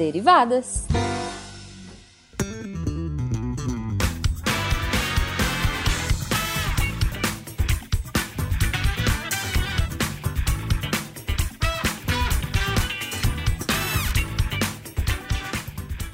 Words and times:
derivadas. 0.00 0.86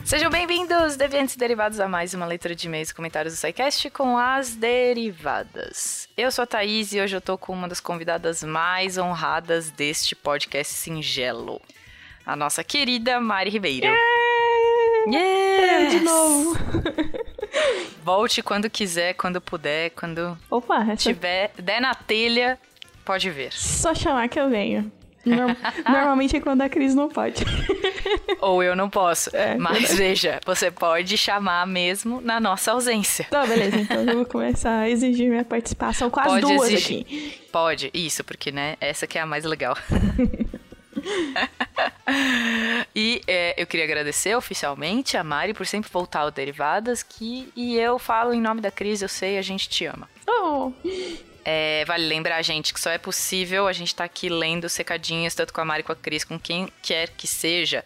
Sejam 0.04 0.30
bem-vindos, 0.30 0.96
deviantes 0.96 1.36
e 1.36 1.38
derivados, 1.38 1.78
a 1.78 1.86
mais 1.86 2.12
uma 2.12 2.26
leitura 2.26 2.56
de 2.56 2.66
e-mails 2.66 2.90
e 2.90 2.94
comentários 2.94 3.34
do 3.34 3.36
SciCast 3.36 3.90
com 3.90 4.18
as 4.18 4.56
derivadas. 4.56 6.08
Eu 6.16 6.32
sou 6.32 6.42
a 6.42 6.46
Thaís 6.46 6.92
e 6.92 7.00
hoje 7.00 7.16
eu 7.16 7.20
tô 7.20 7.38
com 7.38 7.52
uma 7.52 7.68
das 7.68 7.78
convidadas 7.78 8.42
mais 8.42 8.98
honradas 8.98 9.70
deste 9.70 10.16
podcast 10.16 10.74
singelo. 10.74 11.60
A 12.26 12.34
nossa 12.34 12.64
querida 12.64 13.20
Mari 13.20 13.50
Ribeiro. 13.50 13.86
Yeah! 15.08 15.88
De 15.90 16.00
novo. 16.00 16.56
Volte 18.02 18.42
quando 18.42 18.68
quiser, 18.68 19.14
quando 19.14 19.40
puder, 19.40 19.90
quando 19.90 20.36
Opa, 20.50 20.82
essa... 20.82 20.96
tiver, 20.96 21.52
der 21.58 21.80
na 21.80 21.94
telha, 21.94 22.58
pode 23.04 23.30
ver. 23.30 23.52
Só 23.52 23.94
chamar 23.94 24.28
que 24.28 24.38
eu 24.38 24.48
venho. 24.48 24.90
Norm- 25.24 25.56
Normalmente 25.88 26.36
é 26.36 26.40
quando 26.40 26.62
a 26.62 26.68
Cris 26.68 26.94
não 26.94 27.08
pode. 27.08 27.44
Ou 28.40 28.62
eu 28.62 28.76
não 28.76 28.88
posso. 28.88 29.30
É, 29.34 29.56
Mas 29.56 29.78
verdade. 29.78 29.96
veja, 29.96 30.40
você 30.46 30.70
pode 30.70 31.16
chamar 31.18 31.66
mesmo 31.66 32.20
na 32.20 32.38
nossa 32.38 32.70
ausência. 32.72 33.26
Tá, 33.30 33.44
beleza. 33.44 33.76
Então 33.76 34.02
eu 34.04 34.14
vou 34.16 34.24
começar 34.24 34.80
a 34.80 34.88
exigir 34.90 35.28
minha 35.28 35.44
participação 35.44 36.10
com 36.10 36.20
as 36.20 36.26
Pode 36.26 36.40
duas 36.42 36.68
exigir. 36.72 37.00
aqui. 37.00 37.40
Pode, 37.50 37.90
isso, 37.92 38.22
porque, 38.22 38.52
né, 38.52 38.76
essa 38.80 39.04
que 39.06 39.18
é 39.18 39.20
a 39.22 39.26
mais 39.26 39.44
legal. 39.44 39.76
e 42.94 43.20
é, 43.26 43.54
eu 43.60 43.66
queria 43.66 43.84
agradecer 43.84 44.34
oficialmente 44.36 45.16
a 45.16 45.24
Mari 45.24 45.54
por 45.54 45.66
sempre 45.66 45.90
voltar 45.90 46.20
ao 46.20 46.30
Derivadas, 46.30 47.02
que, 47.02 47.52
e 47.56 47.76
eu 47.76 47.98
falo 47.98 48.32
em 48.32 48.40
nome 48.40 48.60
da 48.60 48.70
Cris, 48.70 49.02
eu 49.02 49.08
sei, 49.08 49.38
a 49.38 49.42
gente 49.42 49.68
te 49.68 49.84
ama. 49.86 50.08
Oh, 50.28 50.72
É, 51.44 51.84
vale 51.84 52.06
lembrar, 52.06 52.42
gente, 52.42 52.74
que 52.74 52.80
só 52.80 52.90
é 52.90 52.98
possível 52.98 53.68
a 53.68 53.72
gente 53.72 53.88
estar 53.88 54.04
aqui 54.04 54.28
lendo 54.28 54.64
os 54.64 54.76
recadinhos, 54.76 55.34
tanto 55.34 55.52
com 55.52 55.60
a 55.60 55.64
Mari, 55.64 55.82
com 55.84 55.92
a 55.92 55.96
Cris, 55.96 56.24
com 56.24 56.38
quem 56.38 56.68
quer 56.82 57.10
que 57.10 57.26
seja, 57.26 57.84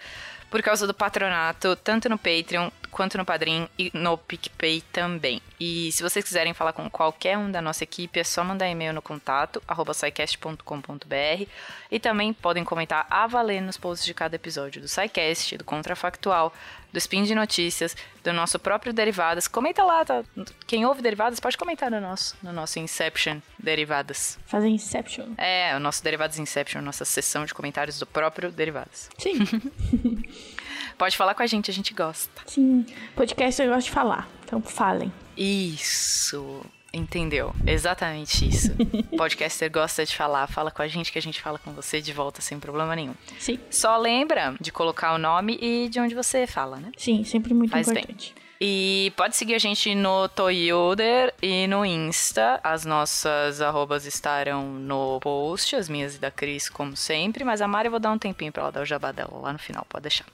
por 0.50 0.62
causa 0.62 0.86
do 0.86 0.94
patronato, 0.94 1.77
tanto 1.77 2.08
no 2.08 2.16
Patreon 2.18 2.70
quanto 2.90 3.18
no 3.18 3.24
Padrim 3.24 3.68
e 3.78 3.90
no 3.94 4.16
PicPay 4.16 4.82
também. 4.92 5.40
E 5.61 5.92
se 5.92 6.03
vocês 6.03 6.25
quiserem 6.25 6.55
falar 6.55 6.72
com 6.72 6.89
qualquer 6.89 7.36
um 7.36 7.50
da 7.50 7.61
nossa 7.61 7.84
equipe, 7.84 8.19
é 8.19 8.25
só 8.25 8.42
mandar 8.42 8.66
e-mail 8.66 8.94
no 8.94 9.03
contato, 9.03 9.62
arroba 9.69 9.92
scicast.com.br 9.92 11.47
e 11.91 12.00
também 12.00 12.33
podem 12.33 12.64
comentar 12.64 13.06
a 13.11 13.27
valer 13.27 13.61
nos 13.61 13.77
posts 13.77 14.06
de 14.06 14.14
cada 14.14 14.36
episódio 14.36 14.80
do 14.80 14.89
SciCast, 14.89 15.58
do 15.58 15.64
Contrafactual, 15.64 16.50
do 16.91 16.97
Spin 16.98 17.25
de 17.25 17.34
Notícias, 17.34 17.94
do 18.25 18.33
nosso 18.33 18.58
próprio 18.58 18.92
Derivadas. 18.94 19.47
Comenta 19.47 19.84
lá, 19.84 20.02
tá? 20.02 20.25
Quem 20.67 20.86
ouve 20.86 21.02
Derivadas 21.02 21.39
pode 21.39 21.58
comentar 21.58 21.91
no 21.91 22.00
nosso, 22.00 22.34
no 22.42 22.52
nosso 22.55 22.78
Inception 22.78 23.41
Derivadas. 23.58 24.39
fazer 24.47 24.69
Inception. 24.69 25.34
É, 25.36 25.77
o 25.77 25.78
nosso 25.78 26.02
Derivadas 26.02 26.39
Inception, 26.39 26.80
nossa 26.80 27.05
sessão 27.05 27.45
de 27.45 27.52
comentários 27.52 27.98
do 27.98 28.06
próprio 28.06 28.50
Derivadas. 28.50 29.11
Sim, 29.19 29.39
Pode 30.97 31.17
falar 31.17 31.34
com 31.34 31.42
a 31.42 31.47
gente, 31.47 31.70
a 31.70 31.74
gente 31.74 31.95
gosta. 31.95 32.30
sim. 32.47 32.84
Podcast 33.14 33.62
eu 33.62 33.69
gosto 33.69 33.86
de 33.86 33.92
falar. 33.92 34.28
Então 34.50 34.60
falem. 34.60 35.12
Isso. 35.36 36.60
Entendeu? 36.92 37.54
Exatamente 37.64 38.48
isso. 38.48 38.72
Podcaster 39.16 39.70
gosta 39.70 40.04
de 40.04 40.16
falar, 40.16 40.48
fala 40.48 40.72
com 40.72 40.83
a 40.83 40.88
gente 40.88 41.12
que 41.12 41.18
a 41.18 41.22
gente 41.22 41.40
fala 41.40 41.56
com 41.56 41.70
você 41.72 42.00
de 42.00 42.12
volta 42.12 42.42
sem 42.42 42.58
problema 42.58 42.96
nenhum. 42.96 43.14
Sim, 43.39 43.60
Só 43.70 43.96
lembra 43.96 44.56
de 44.60 44.72
colocar 44.72 45.14
o 45.14 45.18
nome 45.18 45.56
e 45.62 45.89
de 45.89 46.00
onde 46.00 46.16
você 46.16 46.48
fala, 46.48 46.78
né? 46.78 46.90
sim, 46.96 47.22
sempre 47.22 47.55
muito 47.55 47.70
Faz 47.70 47.86
bem. 47.86 47.98
importante. 47.98 48.34
E 48.60 49.12
pode 49.16 49.36
seguir 49.36 49.55
a 49.55 49.58
gente 49.58 49.94
no 49.94 50.28
Toyoder 50.28 51.33
e 51.40 51.66
no 51.66 51.83
Insta. 51.86 52.60
As 52.62 52.84
nossas 52.84 53.62
arrobas 53.62 54.05
estarão 54.05 54.66
no 54.66 55.18
post, 55.20 55.77
as 55.77 55.89
minhas 55.89 56.16
e 56.16 56.18
da 56.18 56.30
Cris, 56.30 56.68
como 56.68 56.94
sempre. 56.94 57.42
Mas 57.42 57.62
a 57.62 57.68
Mari 57.68 57.86
eu 57.86 57.90
vou 57.92 58.00
dar 58.00 58.10
um 58.12 58.18
tempinho 58.18 58.52
pra 58.52 58.64
ela 58.64 58.72
dar 58.72 58.83
o 58.83 58.84
jabá 58.84 59.12
dela 59.12 59.30
lá 59.40 59.52
no 59.52 59.58
final, 59.58 59.86
pode 59.89 60.02
deixar. 60.02 60.27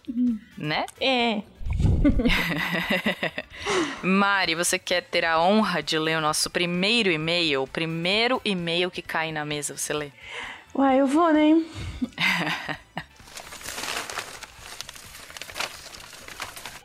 Né? 0.59 0.87
É, 1.01 1.43
Mari, 4.03 4.55
você 4.55 4.79
quer 4.79 5.03
ter 5.03 5.25
a 5.25 5.41
honra 5.41 5.83
de 5.83 5.99
ler 5.99 6.19
o 6.19 6.21
nosso 6.21 6.51
primeiro 6.51 7.11
e-mail? 7.11 7.63
O 7.63 7.67
primeiro 7.67 8.41
e-mail 8.45 8.91
que 8.91 9.03
cai 9.03 9.33
na 9.33 9.45
mesa, 9.45 9.77
você 9.77 9.93
lê? 9.93 10.11
uai, 10.75 11.01
eu 11.01 11.07
vou, 11.07 11.33
né? 11.33 11.63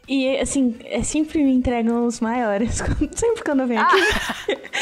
E, 0.07 0.37
assim, 0.39 0.75
é 0.83 1.01
sempre 1.03 1.41
me 1.41 1.53
entregam 1.53 2.05
os 2.05 2.19
maiores. 2.19 2.81
Sempre 3.15 3.43
quando 3.45 3.61
eu 3.61 3.67
venho 3.67 3.79
aqui. 3.79 4.01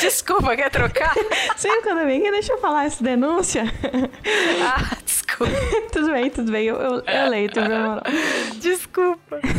Desculpa, 0.01 0.55
quer 0.55 0.71
trocar? 0.71 1.13
Sempre 1.55 1.83
quando 1.83 1.99
eu 1.99 2.07
venho 2.07 2.23
aqui, 2.23 2.31
deixa 2.31 2.53
eu 2.53 2.57
falar 2.57 2.85
essa 2.85 3.03
denúncia. 3.03 3.63
ah, 4.63 4.97
desculpa. 5.39 5.45
tudo 5.91 6.11
bem, 6.11 6.29
tudo 6.29 6.51
bem. 6.51 6.65
Eu, 6.65 6.75
eu, 6.75 7.03
eu 7.05 7.29
leio, 7.29 7.49
bem. 7.51 8.01
Desculpa. 8.59 9.39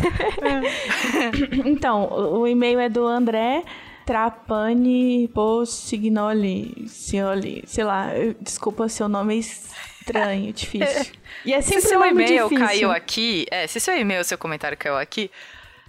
Então, 1.65 2.05
o 2.05 2.41
o 2.41 2.49
e-mail 2.49 2.81
é 2.81 2.89
do 2.89 3.07
André 3.07 3.63
Trapani 4.07 5.29
Possignoli, 5.29 6.87
Cioli, 6.89 7.63
sei 7.67 7.85
lá, 7.85 8.09
desculpa, 8.41 8.89
seu 8.89 9.09
nome 9.09 9.37
é 9.37 9.39
estranho, 9.39 10.53
difícil. 10.53 11.13
E 11.45 11.53
é 11.53 11.61
Se 11.61 11.69
sempre 11.69 11.89
seu 11.89 12.01
um 12.01 12.05
e-mail 12.05 12.45
difícil. 12.49 12.67
caiu 12.67 12.91
aqui, 12.91 13.47
é, 13.51 13.67
se 13.67 13.79
seu 13.79 13.97
e-mail, 13.97 14.25
seu 14.25 14.39
comentário 14.39 14.77
caiu 14.77 14.97
aqui, 14.97 15.31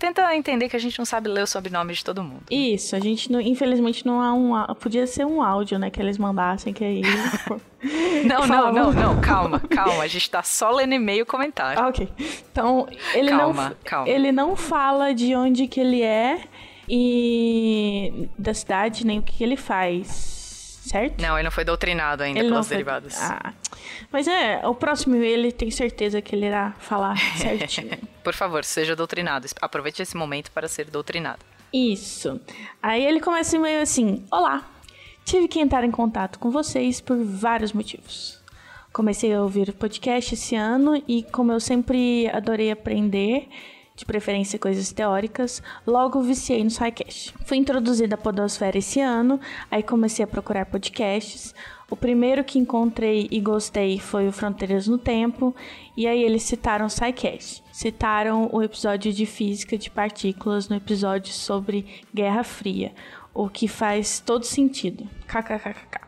tenta 0.01 0.35
entender 0.35 0.67
que 0.67 0.75
a 0.75 0.79
gente 0.79 0.97
não 0.97 1.05
sabe 1.05 1.29
ler 1.29 1.43
o 1.43 1.47
sobrenome 1.47 1.93
de 1.93 2.03
todo 2.03 2.23
mundo. 2.23 2.41
Isso, 2.49 2.95
a 2.95 2.99
gente, 2.99 3.31
não, 3.31 3.39
infelizmente, 3.39 4.03
não 4.03 4.19
há 4.19 4.33
um... 4.33 4.73
Podia 4.75 5.05
ser 5.05 5.25
um 5.25 5.43
áudio, 5.43 5.77
né, 5.77 5.91
que 5.91 6.01
eles 6.01 6.17
mandassem, 6.17 6.73
que 6.73 6.83
aí... 6.83 7.01
Não, 8.25 8.45
não, 8.45 8.71
não, 8.71 8.93
não, 8.93 9.21
calma, 9.21 9.59
calma. 9.59 10.03
A 10.03 10.07
gente 10.07 10.29
tá 10.29 10.43
só 10.43 10.69
lendo 10.69 10.93
e-mail 10.93 11.23
e 11.23 11.25
comentário. 11.25 11.81
Ah, 11.81 11.87
ok. 11.87 12.07
Então, 12.51 12.87
ele 13.15 13.31
Calma, 13.31 13.69
não, 13.69 13.75
calma. 13.83 14.07
ele 14.07 14.31
não 14.31 14.55
fala 14.55 15.15
de 15.15 15.33
onde 15.33 15.65
que 15.67 15.79
ele 15.79 16.03
é 16.03 16.43
e 16.87 18.29
da 18.37 18.53
cidade, 18.53 19.03
nem 19.03 19.17
o 19.17 19.23
que, 19.23 19.35
que 19.35 19.43
ele 19.43 19.57
faz, 19.57 20.05
certo? 20.81 21.21
Não, 21.21 21.35
ele 21.37 21.43
não 21.43 21.51
foi 21.51 21.63
doutrinado 21.63 22.23
ainda 22.23 22.39
ele 22.39 22.49
pelas 22.49 22.67
foi- 22.67 22.75
derivadas. 22.77 23.15
Ah, 23.21 23.53
mas 24.11 24.27
é, 24.27 24.65
o 24.67 24.75
próximo 24.75 25.15
ele 25.15 25.51
tem 25.51 25.71
certeza 25.71 26.21
que 26.21 26.35
ele 26.35 26.47
irá 26.47 26.73
falar 26.79 27.15
certinho. 27.37 27.97
Por 28.23 28.33
favor, 28.33 28.63
seja 28.65 28.95
doutrinado. 28.95 29.47
Aproveite 29.61 30.01
esse 30.01 30.15
momento 30.17 30.51
para 30.51 30.67
ser 30.67 30.89
doutrinado. 30.89 31.39
Isso. 31.73 32.39
Aí 32.81 33.05
ele 33.05 33.19
começa 33.21 33.57
meio 33.57 33.81
assim: 33.81 34.25
Olá, 34.31 34.69
tive 35.23 35.47
que 35.47 35.59
entrar 35.59 35.83
em 35.83 35.91
contato 35.91 36.37
com 36.39 36.51
vocês 36.51 36.99
por 36.99 37.17
vários 37.23 37.71
motivos. 37.73 38.39
Comecei 38.91 39.33
a 39.33 39.41
ouvir 39.41 39.69
o 39.69 39.73
podcast 39.73 40.33
esse 40.33 40.53
ano 40.53 41.01
e, 41.07 41.23
como 41.23 41.53
eu 41.53 41.61
sempre 41.61 42.27
adorei 42.33 42.69
aprender, 42.71 43.47
de 44.01 44.05
preferência 44.05 44.57
coisas 44.57 44.91
teóricas, 44.91 45.61
logo 45.85 46.21
viciei 46.21 46.63
no 46.63 46.69
SciCast. 46.69 47.33
Fui 47.45 47.57
introduzida 47.57 48.15
à 48.15 48.17
Podosfera 48.17 48.77
esse 48.77 48.99
ano, 48.99 49.39
aí 49.69 49.83
comecei 49.83 50.25
a 50.25 50.27
procurar 50.27 50.65
podcasts. 50.65 51.53
O 51.89 51.95
primeiro 51.95 52.43
que 52.43 52.57
encontrei 52.57 53.27
e 53.29 53.39
gostei 53.39 53.99
foi 53.99 54.27
o 54.27 54.31
Fronteiras 54.31 54.87
no 54.87 54.97
Tempo, 54.97 55.55
e 55.95 56.07
aí 56.07 56.23
eles 56.23 56.43
citaram 56.43 56.87
o 56.87 56.89
SciCast. 56.89 57.63
Citaram 57.71 58.49
o 58.51 58.63
episódio 58.63 59.13
de 59.13 59.25
física 59.25 59.77
de 59.77 59.89
partículas 59.89 60.67
no 60.67 60.75
episódio 60.75 61.31
sobre 61.31 61.85
Guerra 62.13 62.43
Fria, 62.43 62.93
o 63.33 63.49
que 63.49 63.67
faz 63.67 64.19
todo 64.19 64.45
sentido. 64.45 65.07
KKKK. 65.27 66.00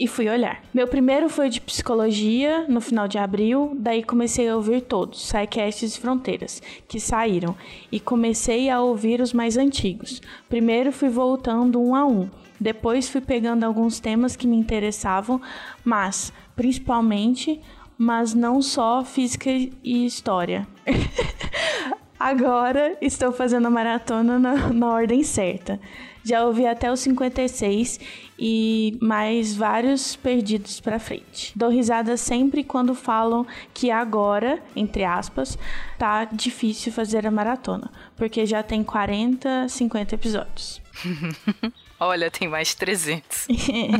E 0.00 0.06
fui 0.06 0.30
olhar. 0.30 0.62
Meu 0.72 0.88
primeiro 0.88 1.28
foi 1.28 1.50
de 1.50 1.60
psicologia, 1.60 2.64
no 2.66 2.80
final 2.80 3.06
de 3.06 3.18
abril, 3.18 3.76
daí 3.78 4.02
comecei 4.02 4.48
a 4.48 4.56
ouvir 4.56 4.80
todos, 4.80 5.28
SciCasts 5.28 5.94
e 5.94 6.00
Fronteiras, 6.00 6.62
que 6.88 6.98
saíram, 6.98 7.54
e 7.92 8.00
comecei 8.00 8.70
a 8.70 8.80
ouvir 8.80 9.20
os 9.20 9.34
mais 9.34 9.58
antigos. 9.58 10.22
Primeiro 10.48 10.90
fui 10.90 11.10
voltando 11.10 11.78
um 11.78 11.94
a 11.94 12.06
um, 12.06 12.30
depois 12.58 13.10
fui 13.10 13.20
pegando 13.20 13.64
alguns 13.64 14.00
temas 14.00 14.36
que 14.36 14.46
me 14.46 14.56
interessavam, 14.56 15.38
mas, 15.84 16.32
principalmente, 16.56 17.60
mas 17.98 18.32
não 18.32 18.62
só 18.62 19.04
física 19.04 19.50
e 19.50 20.06
história. 20.06 20.66
Agora 22.18 22.96
estou 23.02 23.32
fazendo 23.32 23.66
a 23.66 23.70
maratona 23.70 24.38
na, 24.38 24.72
na 24.72 24.88
ordem 24.88 25.22
certa. 25.22 25.78
Já 26.24 26.44
ouvi 26.44 26.66
até 26.66 26.92
os 26.92 27.00
56 27.00 27.98
e 28.38 28.98
mais 29.00 29.54
vários 29.54 30.16
perdidos 30.16 30.80
para 30.80 30.98
frente. 30.98 31.52
Dou 31.56 31.68
risada 31.68 32.16
sempre 32.16 32.64
quando 32.64 32.94
falam 32.94 33.46
que 33.74 33.90
agora, 33.90 34.62
entre 34.74 35.04
aspas, 35.04 35.58
tá 35.98 36.24
difícil 36.24 36.92
fazer 36.92 37.26
a 37.26 37.30
maratona, 37.30 37.90
porque 38.16 38.46
já 38.46 38.62
tem 38.62 38.82
40, 38.82 39.68
50 39.68 40.14
episódios. 40.14 40.80
Olha, 42.00 42.30
tem 42.30 42.48
mais 42.48 42.68
de 42.68 42.76
300. 42.76 43.48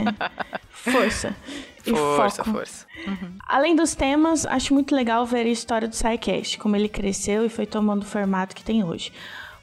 força. 0.72 1.36
E 1.86 1.90
força, 1.90 2.42
foco. 2.44 2.56
força. 2.56 2.86
Uhum. 3.06 3.32
Além 3.46 3.76
dos 3.76 3.94
temas, 3.94 4.46
acho 4.46 4.72
muito 4.72 4.94
legal 4.94 5.26
ver 5.26 5.46
a 5.46 5.50
história 5.50 5.86
do 5.86 5.94
SciCast, 5.94 6.58
como 6.58 6.76
ele 6.76 6.88
cresceu 6.88 7.44
e 7.44 7.50
foi 7.50 7.66
tomando 7.66 8.02
o 8.02 8.06
formato 8.06 8.56
que 8.56 8.64
tem 8.64 8.82
hoje 8.82 9.12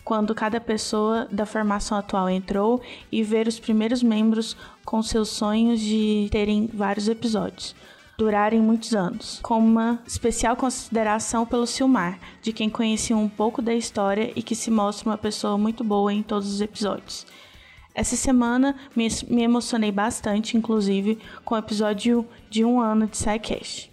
quando 0.08 0.34
cada 0.34 0.62
pessoa 0.62 1.28
da 1.30 1.46
formação 1.46 1.98
atual 1.98 2.30
entrou 2.30 2.82
e 3.12 3.22
ver 3.22 3.46
os 3.46 3.60
primeiros 3.60 4.02
membros 4.02 4.56
com 4.86 5.04
seus 5.04 5.28
sonhos 5.28 5.82
de 5.82 6.30
terem 6.32 6.70
vários 6.74 7.10
episódios 7.10 7.76
durarem 8.18 8.62
muitos 8.62 8.96
anos, 8.96 9.42
com 9.44 9.60
uma 9.60 10.02
especial 10.08 10.56
consideração 10.56 11.46
pelo 11.46 11.68
Silmar, 11.68 12.18
de 12.42 12.54
quem 12.54 12.70
conheci 12.70 13.14
um 13.14 13.28
pouco 13.28 13.62
da 13.62 13.74
história 13.76 14.32
e 14.34 14.42
que 14.42 14.56
se 14.56 14.72
mostra 14.72 15.10
uma 15.10 15.18
pessoa 15.18 15.58
muito 15.58 15.84
boa 15.84 16.14
em 16.14 16.24
todos 16.24 16.54
os 16.54 16.62
episódios. 16.62 17.28
Essa 17.94 18.16
semana 18.16 18.78
me, 18.96 19.10
me 19.28 19.44
emocionei 19.44 19.92
bastante, 19.92 20.56
inclusive, 20.56 21.20
com 21.44 21.54
o 21.54 21.58
episódio 21.58 22.26
de 22.50 22.64
um 22.64 22.80
ano 22.80 23.08
de 23.08 23.18
SciCast. 23.18 23.92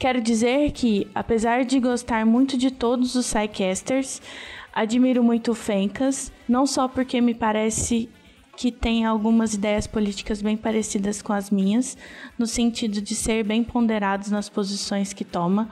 Quero 0.00 0.22
dizer 0.22 0.72
que, 0.72 1.06
apesar 1.14 1.62
de 1.62 1.78
gostar 1.78 2.24
muito 2.24 2.56
de 2.56 2.70
todos 2.70 3.14
os 3.14 3.26
SciCasters, 3.26 4.22
Admiro 4.72 5.22
muito 5.22 5.52
o 5.52 5.54
Fencas, 5.54 6.32
não 6.48 6.66
só 6.66 6.86
porque 6.86 7.20
me 7.20 7.34
parece 7.34 8.08
que 8.56 8.70
tem 8.70 9.04
algumas 9.04 9.54
ideias 9.54 9.86
políticas 9.86 10.42
bem 10.42 10.56
parecidas 10.56 11.22
com 11.22 11.32
as 11.32 11.50
minhas, 11.50 11.96
no 12.38 12.46
sentido 12.46 13.00
de 13.00 13.14
ser 13.14 13.42
bem 13.42 13.64
ponderados 13.64 14.30
nas 14.30 14.48
posições 14.48 15.12
que 15.12 15.24
toma, 15.24 15.70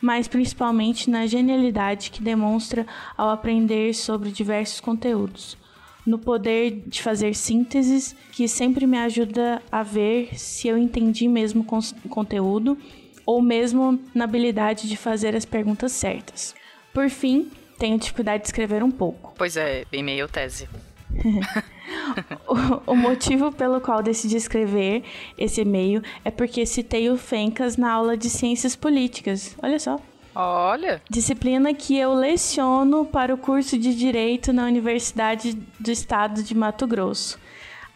mas 0.00 0.28
principalmente 0.28 1.10
na 1.10 1.26
genialidade 1.26 2.10
que 2.10 2.22
demonstra 2.22 2.86
ao 3.16 3.28
aprender 3.30 3.92
sobre 3.94 4.30
diversos 4.30 4.80
conteúdos, 4.80 5.58
no 6.06 6.18
poder 6.18 6.84
de 6.86 7.02
fazer 7.02 7.34
sínteses 7.34 8.14
que 8.32 8.46
sempre 8.46 8.86
me 8.86 8.98
ajuda 8.98 9.60
a 9.70 9.82
ver 9.82 10.38
se 10.38 10.68
eu 10.68 10.78
entendi 10.78 11.26
mesmo 11.26 11.66
o 12.04 12.08
conteúdo 12.08 12.78
ou 13.26 13.42
mesmo 13.42 14.00
na 14.14 14.24
habilidade 14.24 14.88
de 14.88 14.96
fazer 14.96 15.34
as 15.34 15.44
perguntas 15.44 15.92
certas. 15.92 16.54
Por 16.94 17.10
fim, 17.10 17.50
tenho 17.78 17.98
dificuldade 17.98 18.42
de 18.42 18.48
escrever 18.48 18.82
um 18.82 18.90
pouco. 18.90 19.34
Pois 19.36 19.56
é, 19.56 19.84
bem 19.90 20.02
meio 20.02 20.28
tese. 20.28 20.68
o, 22.46 22.92
o, 22.92 22.96
motivo 22.96 23.50
pelo 23.50 23.80
qual 23.80 24.02
decidi 24.02 24.36
escrever 24.36 25.02
esse 25.38 25.62
e-mail 25.62 26.02
é 26.24 26.30
porque 26.30 26.66
citei 26.66 27.08
o 27.08 27.16
Fencas 27.16 27.76
na 27.76 27.90
aula 27.90 28.16
de 28.16 28.28
Ciências 28.28 28.76
Políticas. 28.76 29.56
Olha 29.62 29.78
só. 29.78 29.98
Olha! 30.34 31.02
Disciplina 31.08 31.72
que 31.74 31.96
eu 31.96 32.12
leciono 32.14 33.04
para 33.06 33.34
o 33.34 33.38
curso 33.38 33.78
de 33.78 33.94
Direito 33.94 34.52
na 34.52 34.66
Universidade 34.66 35.54
do 35.80 35.90
Estado 35.90 36.42
de 36.42 36.54
Mato 36.54 36.86
Grosso. 36.86 37.38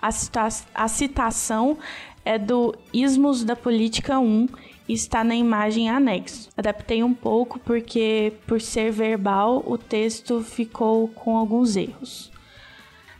A, 0.00 0.10
cita 0.10 0.48
a 0.74 0.88
citação 0.88 1.78
é 2.24 2.38
do 2.38 2.74
Ismos 2.92 3.44
da 3.44 3.54
Política 3.54 4.18
1 4.18 4.48
está 4.88 5.22
na 5.22 5.34
imagem 5.34 5.88
anexo. 5.88 6.48
Adaptei 6.56 7.02
um 7.02 7.14
pouco 7.14 7.58
porque, 7.58 8.32
por 8.46 8.60
ser 8.60 8.90
verbal, 8.90 9.62
o 9.66 9.78
texto 9.78 10.40
ficou 10.42 11.08
com 11.08 11.36
alguns 11.36 11.76
erros. 11.76 12.32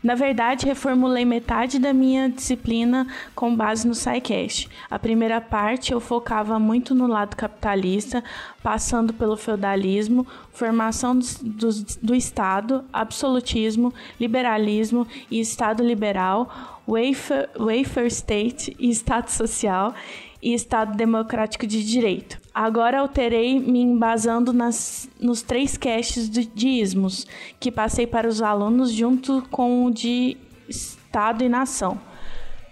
Na 0.03 0.17
verdade, 0.17 0.67
reformulei 0.67 1.25
metade 1.25 1.79
da 1.79 1.93
minha 1.93 2.29
disciplina 2.29 3.07
com 3.37 3.55
base 3.55 3.87
no 3.87 3.95
SciCast. 3.95 4.69
A 4.91 4.99
primeira 4.99 5.41
parte 5.41 5.93
eu 5.93 6.01
focava 6.01 6.59
muito 6.59 6.93
no 6.93 7.07
lado 7.07 7.37
capitalista, 7.37 8.25
passando 8.61 9.15
pelo 9.15 9.37
feudalismo, 9.37 10.27
formação 10.51 11.17
do, 11.17 11.25
do, 11.53 11.69
do 12.03 12.15
Estado, 12.17 12.85
absolutismo, 12.93 13.95
liberalismo 14.19 15.07
e 15.31 15.39
Estado 15.39 15.85
liberal, 15.85 16.83
wafer, 16.87 17.49
wafer 17.57 18.07
state 18.07 18.77
e 18.81 18.91
Estado 18.91 19.29
social 19.29 19.95
e 20.43 20.53
Estado 20.53 20.97
Democrático 20.97 21.67
de 21.67 21.85
Direito. 21.85 22.41
Agora 22.53 23.01
alterei 23.01 23.61
me 23.61 23.81
embasando 23.81 24.53
nas, 24.53 25.09
nos 25.21 25.41
três 25.41 25.79
caches 25.79 26.29
de, 26.29 26.45
de 26.45 26.69
ismos 26.69 27.27
que 27.61 27.71
passei 27.71 28.07
para 28.07 28.29
os 28.29 28.43
alunos 28.43 28.91
junto 28.93 29.43
com 29.51 29.87
o 29.87 29.91
de 29.91 30.37
Estado 30.69 31.45
e 31.45 31.49
Nação. 31.49 31.99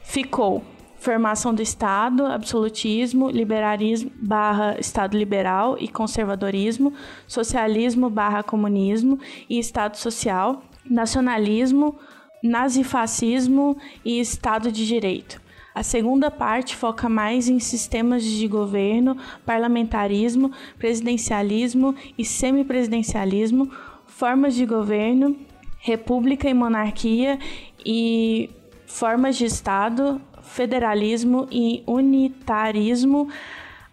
Ficou 0.03 0.65
formação 0.99 1.55
do 1.55 1.63
Estado, 1.63 2.27
absolutismo, 2.27 3.31
liberalismo 3.31 4.11
barra 4.17 4.77
Estado 4.79 5.17
liberal 5.17 5.77
e 5.79 5.89
conservadorismo, 5.89 6.93
socialismo 7.27 8.11
barra 8.11 8.43
comunismo 8.43 9.19
e 9.49 9.59
Estado 9.59 9.97
social, 9.97 10.63
nacionalismo, 10.85 11.99
nazifascismo 12.43 13.79
e 14.05 14.21
Estado 14.21 14.71
de 14.71 14.87
Direito. 14.87 15.41
A 15.75 15.83
segunda 15.83 16.31
parte 16.31 16.75
foca 16.75 17.09
mais 17.09 17.49
em 17.49 17.61
sistemas 17.61 18.25
de 18.25 18.47
governo, 18.49 19.17
parlamentarismo, 19.47 20.51
presidencialismo 20.79 21.95
e 22.19 22.25
semipresidencialismo, 22.25 23.71
formas 24.07 24.55
de 24.55 24.67
governo, 24.67 25.37
república 25.79 26.49
e 26.49 26.55
monarquia 26.55 27.39
e 27.87 28.51
formas 28.87 29.37
de 29.37 29.45
Estado, 29.45 30.21
federalismo 30.43 31.47
e 31.51 31.83
unitarismo. 31.87 33.29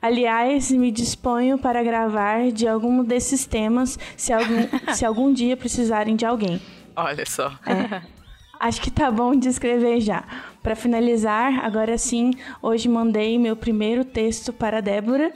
Aliás, 0.02 0.72
me 0.72 0.92
disponho 0.92 1.58
para 1.58 1.84
gravar 1.84 2.52
de 2.52 2.68
algum 2.68 3.04
desses 3.04 3.46
temas 3.46 3.98
se 4.16 4.34
algum, 4.34 4.68
se 4.94 5.06
algum 5.06 5.32
dia 5.32 5.56
precisarem 5.56 6.16
de 6.16 6.26
alguém. 6.26 6.60
Olha 6.96 7.26
só. 7.26 7.52
É. 7.66 8.02
Acho 8.60 8.82
que 8.82 8.90
tá 8.90 9.12
bom 9.12 9.36
de 9.36 9.48
escrever 9.48 10.02
já. 10.02 10.24
Para 10.68 10.76
finalizar, 10.76 11.64
agora 11.64 11.98
sim, 11.98 12.34
hoje 12.62 12.90
mandei 12.90 13.40
meu 13.40 13.56
primeiro 13.56 14.04
texto 14.04 14.52
para 14.52 14.80
a 14.80 14.82
Débora 14.82 15.32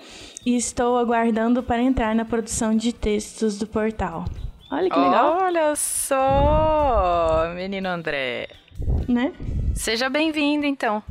e 0.45 0.57
estou 0.57 0.98
aguardando 0.98 1.63
para 1.63 1.81
entrar 1.81 2.13
na 2.13 2.25
produção 2.25 2.75
de 2.75 2.92
textos 2.92 3.57
do 3.57 3.66
portal. 3.66 4.25
Olha 4.69 4.89
que 4.89 5.00
legal. 5.00 5.38
Olha 5.42 5.74
só, 5.78 7.50
menino 7.56 7.88
André. 7.88 8.50
Né? 9.07 9.31
Seja 9.74 10.10
bem-vindo, 10.10 10.66
então. 10.66 11.01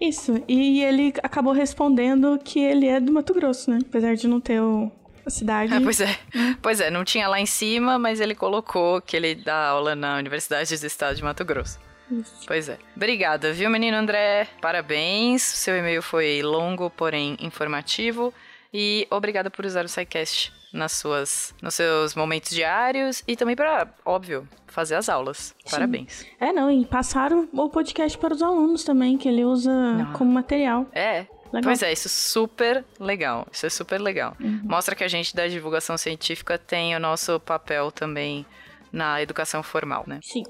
Isso, 0.00 0.42
e 0.48 0.82
ele 0.82 1.12
acabou 1.22 1.52
respondendo 1.52 2.40
que 2.42 2.58
ele 2.58 2.86
é 2.86 2.98
do 2.98 3.12
Mato 3.12 3.34
Grosso, 3.34 3.70
né? 3.70 3.80
Apesar 3.86 4.14
de 4.14 4.26
não 4.26 4.40
ter 4.40 4.62
o, 4.62 4.90
a 5.26 5.28
cidade. 5.28 5.74
Ah, 5.74 5.80
pois 5.82 6.00
é. 6.00 6.18
Pois 6.62 6.80
é, 6.80 6.90
não 6.90 7.04
tinha 7.04 7.28
lá 7.28 7.38
em 7.38 7.44
cima, 7.44 7.98
mas 7.98 8.18
ele 8.18 8.34
colocou 8.34 8.98
que 9.02 9.14
ele 9.14 9.34
dá 9.34 9.68
aula 9.68 9.94
na 9.94 10.16
Universidade 10.16 10.74
do 10.74 10.86
Estado 10.86 11.16
de 11.16 11.22
Mato 11.22 11.44
Grosso. 11.44 11.89
Isso. 12.10 12.44
Pois 12.46 12.68
é. 12.68 12.78
Obrigada, 12.96 13.52
viu, 13.52 13.70
menino 13.70 13.96
André? 13.96 14.48
Parabéns. 14.60 15.42
Seu 15.42 15.76
e-mail 15.76 16.02
foi 16.02 16.42
longo, 16.42 16.90
porém 16.90 17.36
informativo. 17.40 18.32
E 18.72 19.06
obrigada 19.10 19.50
por 19.50 19.64
usar 19.64 19.84
o 19.84 19.88
SciCast 19.88 20.52
nas 20.72 20.92
suas, 20.92 21.54
nos 21.60 21.74
seus 21.74 22.14
momentos 22.14 22.50
diários 22.50 23.24
e 23.26 23.34
também 23.34 23.56
para, 23.56 23.88
óbvio, 24.04 24.48
fazer 24.68 24.94
as 24.94 25.08
aulas. 25.08 25.54
Sim. 25.64 25.70
Parabéns. 25.70 26.24
É, 26.38 26.52
não, 26.52 26.70
e 26.70 26.84
passaram 26.84 27.48
o 27.52 27.68
podcast 27.68 28.16
para 28.16 28.34
os 28.34 28.42
alunos 28.42 28.84
também, 28.84 29.18
que 29.18 29.28
ele 29.28 29.44
usa 29.44 29.72
não. 29.72 30.12
como 30.12 30.30
material. 30.30 30.86
É, 30.92 31.26
Legal. 31.52 31.62
Pois 31.64 31.82
é, 31.82 31.92
isso 31.92 32.06
é 32.06 32.10
super 32.10 32.84
legal. 32.98 33.46
Isso 33.52 33.66
é 33.66 33.70
super 33.70 34.00
legal. 34.00 34.36
Uhum. 34.40 34.60
Mostra 34.64 34.94
que 34.94 35.02
a 35.02 35.08
gente 35.08 35.34
da 35.34 35.48
divulgação 35.48 35.98
científica 35.98 36.56
tem 36.56 36.94
o 36.94 37.00
nosso 37.00 37.40
papel 37.40 37.90
também 37.90 38.46
na 38.92 39.20
educação 39.20 39.62
formal, 39.62 40.04
né? 40.06 40.20
Sim. 40.22 40.44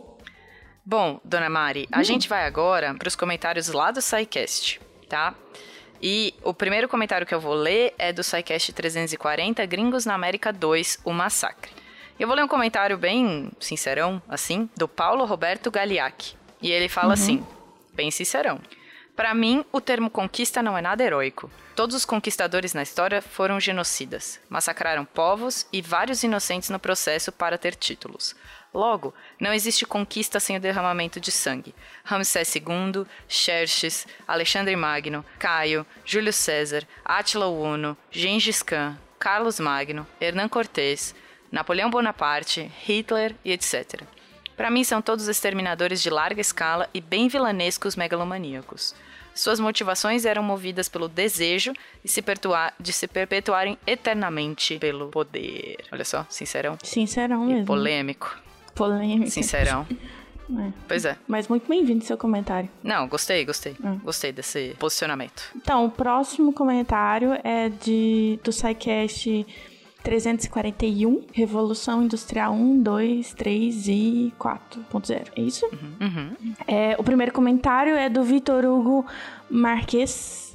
Bom, 0.84 1.20
dona 1.24 1.48
Mari, 1.48 1.88
uhum. 1.92 2.00
a 2.00 2.02
gente 2.02 2.28
vai 2.28 2.46
agora 2.46 2.94
para 2.94 3.08
os 3.08 3.16
comentários 3.16 3.68
lá 3.68 3.90
do 3.90 4.00
SciCast, 4.00 4.80
tá? 5.08 5.34
E 6.02 6.34
o 6.42 6.54
primeiro 6.54 6.88
comentário 6.88 7.26
que 7.26 7.34
eu 7.34 7.40
vou 7.40 7.54
ler 7.54 7.94
é 7.98 8.12
do 8.12 8.24
SciCast 8.24 8.72
340, 8.72 9.64
Gringos 9.66 10.06
na 10.06 10.14
América 10.14 10.52
2, 10.52 11.00
o 11.04 11.12
Massacre. 11.12 11.70
Eu 12.18 12.26
vou 12.26 12.36
ler 12.36 12.44
um 12.44 12.48
comentário 12.48 12.96
bem 12.96 13.50
sincerão, 13.60 14.22
assim, 14.28 14.68
do 14.76 14.88
Paulo 14.88 15.24
Roberto 15.24 15.70
Galiac. 15.70 16.34
E 16.62 16.70
ele 16.70 16.88
fala 16.88 17.08
uhum. 17.08 17.12
assim, 17.12 17.46
bem 17.92 18.10
sincerão. 18.10 18.60
Para 19.14 19.34
mim, 19.34 19.64
o 19.70 19.80
termo 19.80 20.08
conquista 20.08 20.62
não 20.62 20.76
é 20.76 20.80
nada 20.80 21.04
heróico. 21.04 21.50
Todos 21.76 21.94
os 21.94 22.04
conquistadores 22.04 22.74
na 22.74 22.82
história 22.82 23.20
foram 23.20 23.60
genocidas, 23.60 24.40
massacraram 24.48 25.04
povos 25.04 25.66
e 25.72 25.82
vários 25.82 26.22
inocentes 26.22 26.70
no 26.70 26.78
processo 26.78 27.30
para 27.30 27.58
ter 27.58 27.74
títulos. 27.74 28.34
Logo, 28.72 29.12
não 29.40 29.52
existe 29.52 29.84
conquista 29.84 30.38
sem 30.38 30.56
o 30.56 30.60
derramamento 30.60 31.18
de 31.18 31.32
sangue. 31.32 31.74
Ramsés 32.04 32.54
II, 32.54 33.04
Xerxes, 33.28 34.06
Alexandre 34.26 34.76
Magno, 34.76 35.24
Caio, 35.38 35.84
Júlio 36.04 36.32
César, 36.32 36.86
Átila 37.04 37.48
Uno, 37.48 37.96
Gengis 38.10 38.62
Khan, 38.62 38.96
Carlos 39.18 39.58
Magno, 39.58 40.06
Hernán 40.20 40.48
Cortés, 40.48 41.14
Napoleão 41.50 41.90
Bonaparte, 41.90 42.70
Hitler 42.86 43.34
e 43.44 43.52
etc. 43.52 44.02
Para 44.56 44.70
mim, 44.70 44.84
são 44.84 45.02
todos 45.02 45.26
exterminadores 45.26 46.00
de 46.00 46.10
larga 46.10 46.40
escala 46.40 46.88
e 46.94 47.00
bem 47.00 47.28
vilanescos 47.28 47.96
megalomaníacos. 47.96 48.94
Suas 49.34 49.58
motivações 49.58 50.24
eram 50.24 50.42
movidas 50.42 50.88
pelo 50.88 51.08
desejo 51.08 51.72
de 52.04 52.10
se, 52.10 52.22
de 52.78 52.92
se 52.92 53.08
perpetuarem 53.08 53.78
eternamente 53.86 54.78
pelo 54.78 55.08
poder. 55.08 55.78
Olha 55.90 56.04
só, 56.04 56.26
sincerão. 56.28 56.76
Sincerão 56.82 57.46
mesmo. 57.46 57.64
polêmico. 57.64 58.38
Polêmico. 58.74 59.30
Sincerão. 59.30 59.86
É. 60.58 60.72
Pois 60.88 61.04
é. 61.04 61.16
Mas 61.28 61.46
muito 61.46 61.68
bem-vindo 61.68 62.04
seu 62.04 62.18
comentário. 62.18 62.68
Não, 62.82 63.06
gostei, 63.06 63.44
gostei. 63.44 63.76
Hum. 63.82 64.00
Gostei 64.02 64.32
desse 64.32 64.74
posicionamento. 64.78 65.42
Então, 65.54 65.84
o 65.84 65.90
próximo 65.90 66.52
comentário 66.52 67.38
é 67.44 67.68
de 67.68 68.38
do 68.42 68.52
SciCast 68.52 69.46
341, 70.02 71.26
Revolução 71.32 72.02
Industrial 72.02 72.52
1, 72.52 72.82
2, 72.82 73.34
3 73.34 73.88
e 73.88 74.34
4.0. 74.38 75.28
É 75.36 75.40
isso? 75.40 75.66
Uhum. 75.66 76.06
Uhum. 76.06 76.54
É, 76.66 76.96
o 76.98 77.04
primeiro 77.04 77.32
comentário 77.32 77.94
é 77.94 78.08
do 78.08 78.22
Vitor 78.22 78.64
Hugo 78.64 79.06
Marques. 79.48 80.49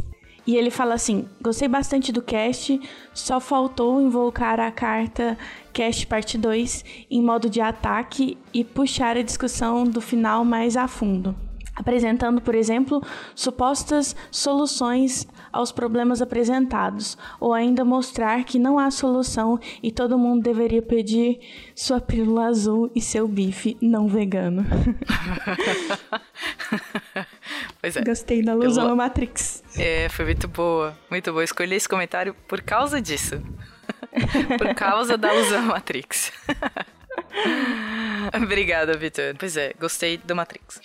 E 0.45 0.55
ele 0.55 0.69
fala 0.69 0.93
assim: 0.93 1.27
Gostei 1.41 1.67
bastante 1.67 2.11
do 2.11 2.21
cast, 2.21 2.79
só 3.13 3.39
faltou 3.39 4.01
invocar 4.01 4.59
a 4.59 4.71
carta 4.71 5.37
Cast 5.73 6.05
Parte 6.07 6.37
2 6.37 6.85
em 7.09 7.21
modo 7.21 7.49
de 7.49 7.61
ataque 7.61 8.37
e 8.53 8.63
puxar 8.63 9.17
a 9.17 9.21
discussão 9.21 9.83
do 9.83 9.99
final 9.99 10.45
mais 10.45 10.77
a 10.77 10.87
fundo 10.87 11.35
apresentando, 11.75 12.41
por 12.41 12.55
exemplo, 12.55 13.03
supostas 13.35 14.15
soluções 14.31 15.27
aos 15.51 15.73
problemas 15.73 16.21
apresentados, 16.21 17.17
ou 17.39 17.53
ainda 17.53 17.83
mostrar 17.83 18.45
que 18.45 18.57
não 18.57 18.79
há 18.79 18.89
solução 18.89 19.59
e 19.83 19.91
todo 19.91 20.17
mundo 20.17 20.41
deveria 20.41 20.81
pedir 20.81 21.39
sua 21.75 21.99
pílula 21.99 22.45
azul 22.45 22.89
e 22.95 23.01
seu 23.01 23.27
bife 23.27 23.75
não 23.81 24.07
vegano. 24.07 24.65
pois 27.85 27.95
é. 27.97 28.01
Gostei 28.01 28.41
da 28.41 28.53
alusão 28.53 28.89
à 28.89 28.95
Matrix. 28.95 29.63
É, 29.77 30.09
foi 30.09 30.25
muito 30.25 30.47
boa, 30.47 30.97
muito 31.09 31.31
boa. 31.31 31.43
Escolhi 31.43 31.75
esse 31.75 31.87
comentário 31.87 32.33
por 32.47 32.61
causa 32.61 32.99
disso. 32.99 33.41
por 34.57 34.73
causa 34.73 35.17
da 35.17 35.29
alusão 35.29 35.59
à 35.59 35.65
Matrix. 35.67 36.31
Obrigada, 38.35 38.97
Vitor. 38.97 39.35
Pois 39.37 39.55
é, 39.55 39.73
gostei 39.79 40.17
do 40.17 40.35
Matrix. 40.35 40.81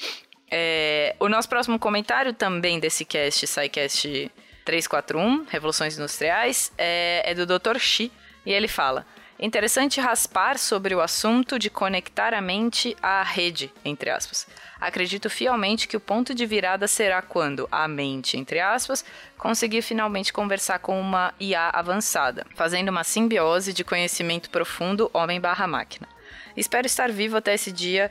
É, 0.50 1.16
o 1.19 1.28
nosso 1.28 1.49
próximo 1.49 1.78
comentário 1.78 2.35
também 2.35 2.78
desse 2.78 3.04
cast, 3.07 3.47
SciCast 3.47 4.30
341, 4.66 5.47
Revoluções 5.49 5.97
Industriais, 5.97 6.71
é, 6.76 7.23
é 7.25 7.35
do 7.35 7.47
Dr. 7.47 7.78
Xi, 7.78 8.12
e 8.45 8.52
ele 8.52 8.69
fala... 8.69 9.07
Interessante 9.42 9.99
raspar 10.02 10.59
sobre 10.59 10.94
o 10.94 11.00
assunto 11.00 11.59
de 11.59 11.70
conectar 11.70 12.35
a 12.35 12.42
mente 12.42 12.94
à 13.00 13.23
rede, 13.23 13.73
entre 13.82 14.11
aspas. 14.11 14.47
Acredito 14.78 15.30
fielmente 15.30 15.88
que 15.88 15.97
o 15.97 16.00
ponto 16.00 16.35
de 16.35 16.44
virada 16.44 16.87
será 16.87 17.23
quando 17.23 17.66
a 17.73 17.88
mente, 17.88 18.37
entre 18.37 18.61
aspas, 18.61 19.02
conseguir 19.38 19.80
finalmente 19.80 20.30
conversar 20.30 20.78
com 20.80 21.00
uma 21.00 21.32
IA 21.40 21.70
avançada, 21.70 22.47
fazendo 22.54 22.90
uma 22.90 23.02
simbiose 23.02 23.73
de 23.73 23.82
conhecimento 23.82 24.50
profundo 24.50 25.11
homem/máquina. 25.14 26.06
Espero 26.54 26.87
estar 26.87 27.11
vivo 27.11 27.38
até 27.38 27.54
esse 27.54 27.73
dia 27.73 28.11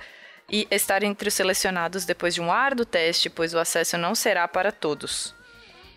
e 0.50 0.68
estar 0.72 1.04
entre 1.04 1.28
os 1.28 1.36
selecionados 1.36 2.06
depois 2.06 2.34
de 2.34 2.42
um 2.42 2.52
árduo 2.52 2.88
teste, 2.88 3.30
pois 3.30 3.54
o 3.54 3.60
acesso 3.60 4.00
não 4.00 4.16
será 4.16 4.48
para 4.48 4.72
todos. 4.72 5.36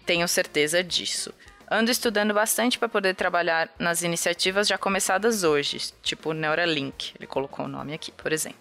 Tenho 0.05 0.29
certeza 0.29 0.85
disso. 0.85 1.33
Ando 1.73 1.91
estudando 1.91 2.35
bastante 2.35 2.79
para 2.79 2.87
poder 2.87 3.15
trabalhar 3.15 3.67
nas 3.79 4.03
iniciativas 4.03 4.69
já 4.69 4.77
começadas 4.77 5.43
hoje, 5.43 5.79
tipo 6.03 6.29
o 6.29 6.35
Neuralink, 6.35 7.15
ele 7.19 7.27
colocou 7.27 7.65
o 7.65 7.69
nome 7.69 7.95
aqui, 7.95 8.13
por 8.13 8.31
exemplo. 8.31 8.59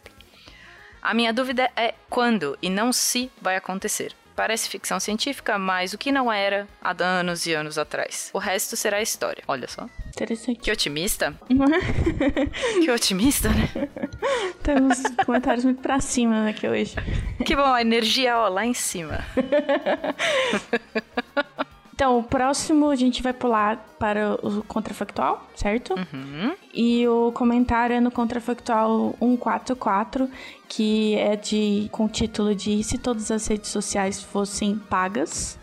A 1.01 1.13
minha 1.13 1.33
dúvida 1.33 1.69
é 1.75 1.93
quando 2.09 2.57
e 2.61 2.69
não 2.69 2.93
se 2.93 3.29
vai 3.41 3.57
acontecer. 3.57 4.13
Parece 4.33 4.69
ficção 4.69 4.97
científica, 4.97 5.59
mas 5.59 5.91
o 5.91 5.97
que 5.97 6.09
não 6.09 6.31
era 6.31 6.65
há 6.81 6.95
anos 7.03 7.45
e 7.45 7.53
anos 7.53 7.77
atrás. 7.77 8.29
O 8.33 8.37
resto 8.37 8.77
será 8.77 9.01
história. 9.01 9.43
Olha 9.45 9.67
só. 9.67 9.89
Interessante. 10.07 10.61
Que 10.61 10.71
otimista. 10.71 11.35
que 12.81 12.89
otimista, 12.89 13.49
né? 13.49 13.69
Temos 14.63 15.03
comentários 15.25 15.65
muito 15.65 15.81
pra 15.81 15.99
cima 15.99 16.47
aqui 16.47 16.65
hoje. 16.65 16.95
Que 17.45 17.57
bom, 17.57 17.73
a 17.73 17.81
energia 17.81 18.37
ó, 18.37 18.47
lá 18.47 18.65
em 18.65 18.73
cima. 18.73 19.19
Então, 22.01 22.17
o 22.17 22.23
próximo 22.23 22.89
a 22.89 22.95
gente 22.95 23.21
vai 23.21 23.31
pular 23.31 23.77
para 23.99 24.33
o 24.43 24.63
contrafactual, 24.63 25.47
certo? 25.53 25.93
Uhum. 25.93 26.55
E 26.73 27.07
o 27.07 27.31
comentário 27.31 27.95
é 27.95 27.99
no 27.99 28.09
contrafactual 28.09 29.15
144, 29.19 30.27
que 30.67 31.13
é 31.13 31.35
de 31.35 31.87
com 31.91 32.05
o 32.05 32.09
título 32.09 32.55
de 32.55 32.83
Se 32.83 32.97
todas 32.97 33.29
as 33.29 33.45
redes 33.45 33.69
sociais 33.69 34.19
fossem 34.19 34.79
pagas. 34.89 35.59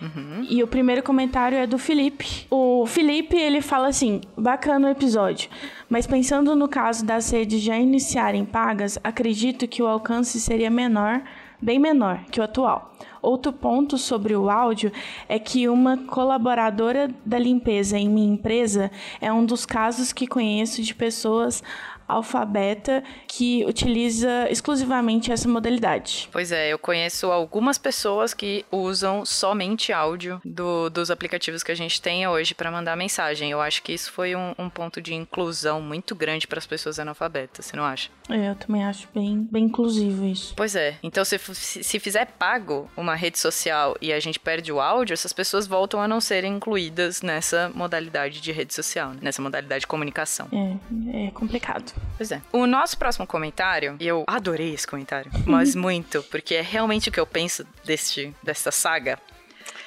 Uhum. 0.00 0.46
E 0.48 0.62
o 0.62 0.68
primeiro 0.68 1.02
comentário 1.02 1.58
é 1.58 1.66
do 1.66 1.76
Felipe. 1.76 2.46
O 2.48 2.86
Felipe, 2.86 3.36
ele 3.36 3.60
fala 3.60 3.88
assim: 3.88 4.20
bacana 4.38 4.86
o 4.86 4.90
episódio, 4.92 5.50
mas 5.88 6.06
pensando 6.06 6.54
no 6.54 6.68
caso 6.68 7.04
das 7.04 7.32
redes 7.32 7.60
já 7.60 7.76
iniciarem 7.76 8.44
pagas, 8.44 8.96
acredito 9.02 9.66
que 9.66 9.82
o 9.82 9.88
alcance 9.88 10.38
seria 10.38 10.70
menor, 10.70 11.20
bem 11.60 11.78
menor 11.78 12.24
que 12.30 12.40
o 12.40 12.42
atual. 12.42 12.94
Outro 13.22 13.52
ponto 13.52 13.98
sobre 13.98 14.34
o 14.34 14.48
áudio 14.48 14.90
é 15.28 15.38
que 15.38 15.68
uma 15.68 15.98
colaboradora 15.98 17.10
da 17.24 17.38
limpeza 17.38 17.98
em 17.98 18.08
minha 18.08 18.32
empresa 18.32 18.90
é 19.20 19.30
um 19.32 19.44
dos 19.44 19.66
casos 19.66 20.12
que 20.12 20.26
conheço 20.26 20.82
de 20.82 20.94
pessoas 20.94 21.62
alfabeta 22.10 23.02
que 23.26 23.64
utiliza 23.64 24.48
exclusivamente 24.50 25.32
essa 25.32 25.48
modalidade. 25.48 26.28
Pois 26.32 26.52
é, 26.52 26.72
eu 26.72 26.78
conheço 26.78 27.30
algumas 27.30 27.78
pessoas 27.78 28.34
que 28.34 28.64
usam 28.70 29.24
somente 29.24 29.92
áudio 29.92 30.40
do, 30.44 30.90
dos 30.90 31.10
aplicativos 31.10 31.62
que 31.62 31.72
a 31.72 31.74
gente 31.74 32.00
tem 32.00 32.26
hoje 32.26 32.54
para 32.54 32.70
mandar 32.70 32.96
mensagem. 32.96 33.50
Eu 33.50 33.60
acho 33.60 33.82
que 33.82 33.92
isso 33.92 34.12
foi 34.12 34.34
um, 34.34 34.54
um 34.58 34.68
ponto 34.68 35.00
de 35.00 35.14
inclusão 35.14 35.80
muito 35.80 36.14
grande 36.14 36.46
para 36.46 36.58
as 36.58 36.66
pessoas 36.66 36.98
analfabetas, 36.98 37.66
você 37.66 37.76
não 37.76 37.84
acha? 37.84 38.10
É, 38.28 38.50
eu 38.50 38.54
também 38.54 38.84
acho 38.84 39.08
bem, 39.14 39.48
bem 39.50 39.64
inclusivo 39.64 40.24
isso. 40.24 40.54
Pois 40.56 40.76
é. 40.76 40.96
Então, 41.02 41.24
se, 41.24 41.38
se 41.38 41.98
fizer 41.98 42.26
pago 42.26 42.90
uma 42.96 43.14
rede 43.14 43.38
social 43.38 43.96
e 44.00 44.12
a 44.12 44.20
gente 44.20 44.38
perde 44.38 44.72
o 44.72 44.80
áudio, 44.80 45.14
essas 45.14 45.32
pessoas 45.32 45.66
voltam 45.66 46.00
a 46.00 46.08
não 46.08 46.20
serem 46.20 46.54
incluídas 46.54 47.22
nessa 47.22 47.70
modalidade 47.74 48.40
de 48.40 48.52
rede 48.52 48.74
social, 48.74 49.10
né? 49.10 49.18
nessa 49.22 49.42
modalidade 49.42 49.80
de 49.80 49.86
comunicação. 49.86 50.48
É, 50.52 51.26
é 51.26 51.30
complicado. 51.30 51.92
Pois 52.16 52.30
é. 52.30 52.42
O 52.52 52.66
nosso 52.66 52.98
próximo 52.98 53.26
comentário, 53.26 53.96
e 53.98 54.06
eu 54.06 54.24
adorei 54.26 54.74
esse 54.74 54.86
comentário, 54.86 55.30
mas 55.46 55.74
muito, 55.76 56.22
porque 56.24 56.54
é 56.54 56.60
realmente 56.60 57.08
o 57.08 57.12
que 57.12 57.20
eu 57.20 57.26
penso 57.26 57.66
deste, 57.84 58.34
desta 58.42 58.70
saga. 58.70 59.18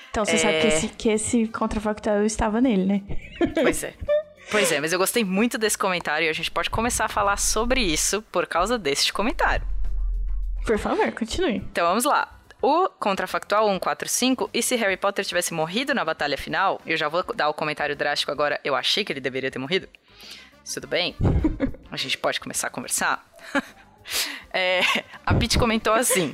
Então 0.09 0.25
você 0.25 0.35
é... 0.35 0.37
sabe 0.37 0.59
que 0.61 0.67
esse, 0.67 0.87
que 0.89 1.09
esse 1.09 1.47
contrafactual 1.47 2.23
estava 2.23 2.61
nele, 2.61 2.85
né? 2.85 3.01
Pois 3.53 3.83
é. 3.83 3.93
Pois 4.51 4.71
é, 4.73 4.79
mas 4.79 4.91
eu 4.91 4.99
gostei 4.99 5.23
muito 5.23 5.57
desse 5.57 5.77
comentário 5.77 6.25
e 6.25 6.29
a 6.29 6.33
gente 6.33 6.51
pode 6.51 6.69
começar 6.69 7.05
a 7.05 7.09
falar 7.09 7.37
sobre 7.37 7.81
isso 7.81 8.21
por 8.23 8.45
causa 8.45 8.77
deste 8.77 9.13
comentário. 9.13 9.65
Por 10.65 10.77
favor, 10.77 11.11
continue. 11.13 11.55
Então 11.55 11.87
vamos 11.87 12.03
lá. 12.03 12.39
O 12.61 12.87
contrafactual 12.87 13.67
145, 13.67 14.49
e 14.53 14.63
se 14.63 14.75
Harry 14.77 14.95
Potter 14.95 15.25
tivesse 15.25 15.53
morrido 15.53 15.93
na 15.93 16.05
batalha 16.05 16.37
final, 16.37 16.79
eu 16.85 16.95
já 16.95 17.09
vou 17.09 17.21
dar 17.35 17.49
o 17.49 17.53
comentário 17.53 17.93
drástico 17.93 18.31
agora, 18.31 18.57
eu 18.63 18.73
achei 18.73 19.03
que 19.03 19.11
ele 19.11 19.19
deveria 19.19 19.51
ter 19.51 19.59
morrido. 19.59 19.89
Tudo 20.71 20.87
bem? 20.87 21.15
A 21.91 21.97
gente 21.97 22.17
pode 22.17 22.39
começar 22.39 22.67
a 22.67 22.69
conversar? 22.69 23.25
é, 24.53 24.81
a 25.25 25.33
Pete 25.33 25.59
comentou 25.59 25.93
assim. 25.93 26.33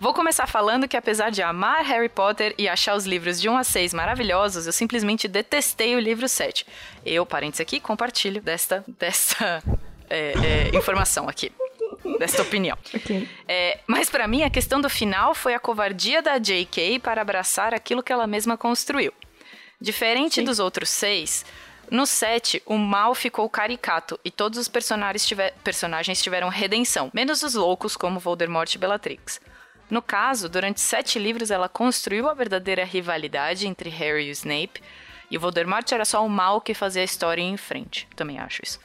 Vou 0.00 0.14
começar 0.14 0.46
falando 0.46 0.86
que 0.86 0.96
apesar 0.96 1.30
de 1.30 1.42
amar 1.42 1.84
Harry 1.84 2.08
Potter 2.08 2.54
e 2.56 2.68
achar 2.68 2.94
os 2.94 3.04
livros 3.04 3.40
de 3.40 3.48
1 3.48 3.56
a 3.56 3.64
6 3.64 3.94
maravilhosos, 3.94 4.66
eu 4.66 4.72
simplesmente 4.72 5.26
detestei 5.26 5.96
o 5.96 5.98
livro 5.98 6.28
7. 6.28 6.64
Eu, 7.04 7.26
parênteses 7.26 7.60
aqui, 7.60 7.80
compartilho 7.80 8.40
desta, 8.40 8.84
desta 8.86 9.62
é, 10.08 10.34
é, 10.72 10.76
informação 10.76 11.28
aqui. 11.28 11.50
Desta 12.18 12.42
opinião. 12.42 12.78
Okay. 12.94 13.28
É, 13.48 13.80
mas 13.86 14.08
para 14.08 14.28
mim, 14.28 14.44
a 14.44 14.50
questão 14.50 14.80
do 14.80 14.88
final 14.88 15.34
foi 15.34 15.54
a 15.54 15.58
covardia 15.58 16.22
da 16.22 16.38
J.K. 16.38 17.00
para 17.00 17.20
abraçar 17.20 17.74
aquilo 17.74 18.02
que 18.02 18.12
ela 18.12 18.26
mesma 18.26 18.56
construiu. 18.56 19.12
Diferente 19.80 20.36
Sim. 20.36 20.44
dos 20.44 20.58
outros 20.58 20.88
seis, 20.88 21.44
no 21.90 22.06
7, 22.06 22.62
o 22.66 22.76
mal 22.76 23.14
ficou 23.14 23.48
caricato 23.48 24.18
e 24.24 24.30
todos 24.30 24.58
os 24.58 24.68
personagens, 24.68 25.28
personagens 25.64 26.22
tiveram 26.22 26.48
redenção, 26.48 27.10
menos 27.14 27.42
os 27.42 27.54
loucos 27.54 27.96
como 27.96 28.20
Voldemort 28.20 28.74
e 28.74 28.78
Bellatrix. 28.78 29.40
No 29.88 30.02
caso, 30.02 30.48
durante 30.48 30.82
sete 30.82 31.18
livros 31.18 31.50
ela 31.50 31.68
construiu 31.68 32.28
a 32.28 32.34
verdadeira 32.34 32.84
rivalidade 32.84 33.66
entre 33.66 33.88
Harry 33.88 34.28
e 34.28 34.30
Snape, 34.30 34.82
e 35.30 35.36
o 35.36 35.40
Voldemort 35.40 35.90
era 35.90 36.04
só 36.04 36.24
o 36.24 36.28
mal 36.28 36.60
que 36.60 36.74
fazia 36.74 37.02
a 37.02 37.04
história 37.04 37.42
em 37.42 37.56
frente. 37.56 38.06
Também 38.14 38.38
acho 38.38 38.62
isso. 38.62 38.80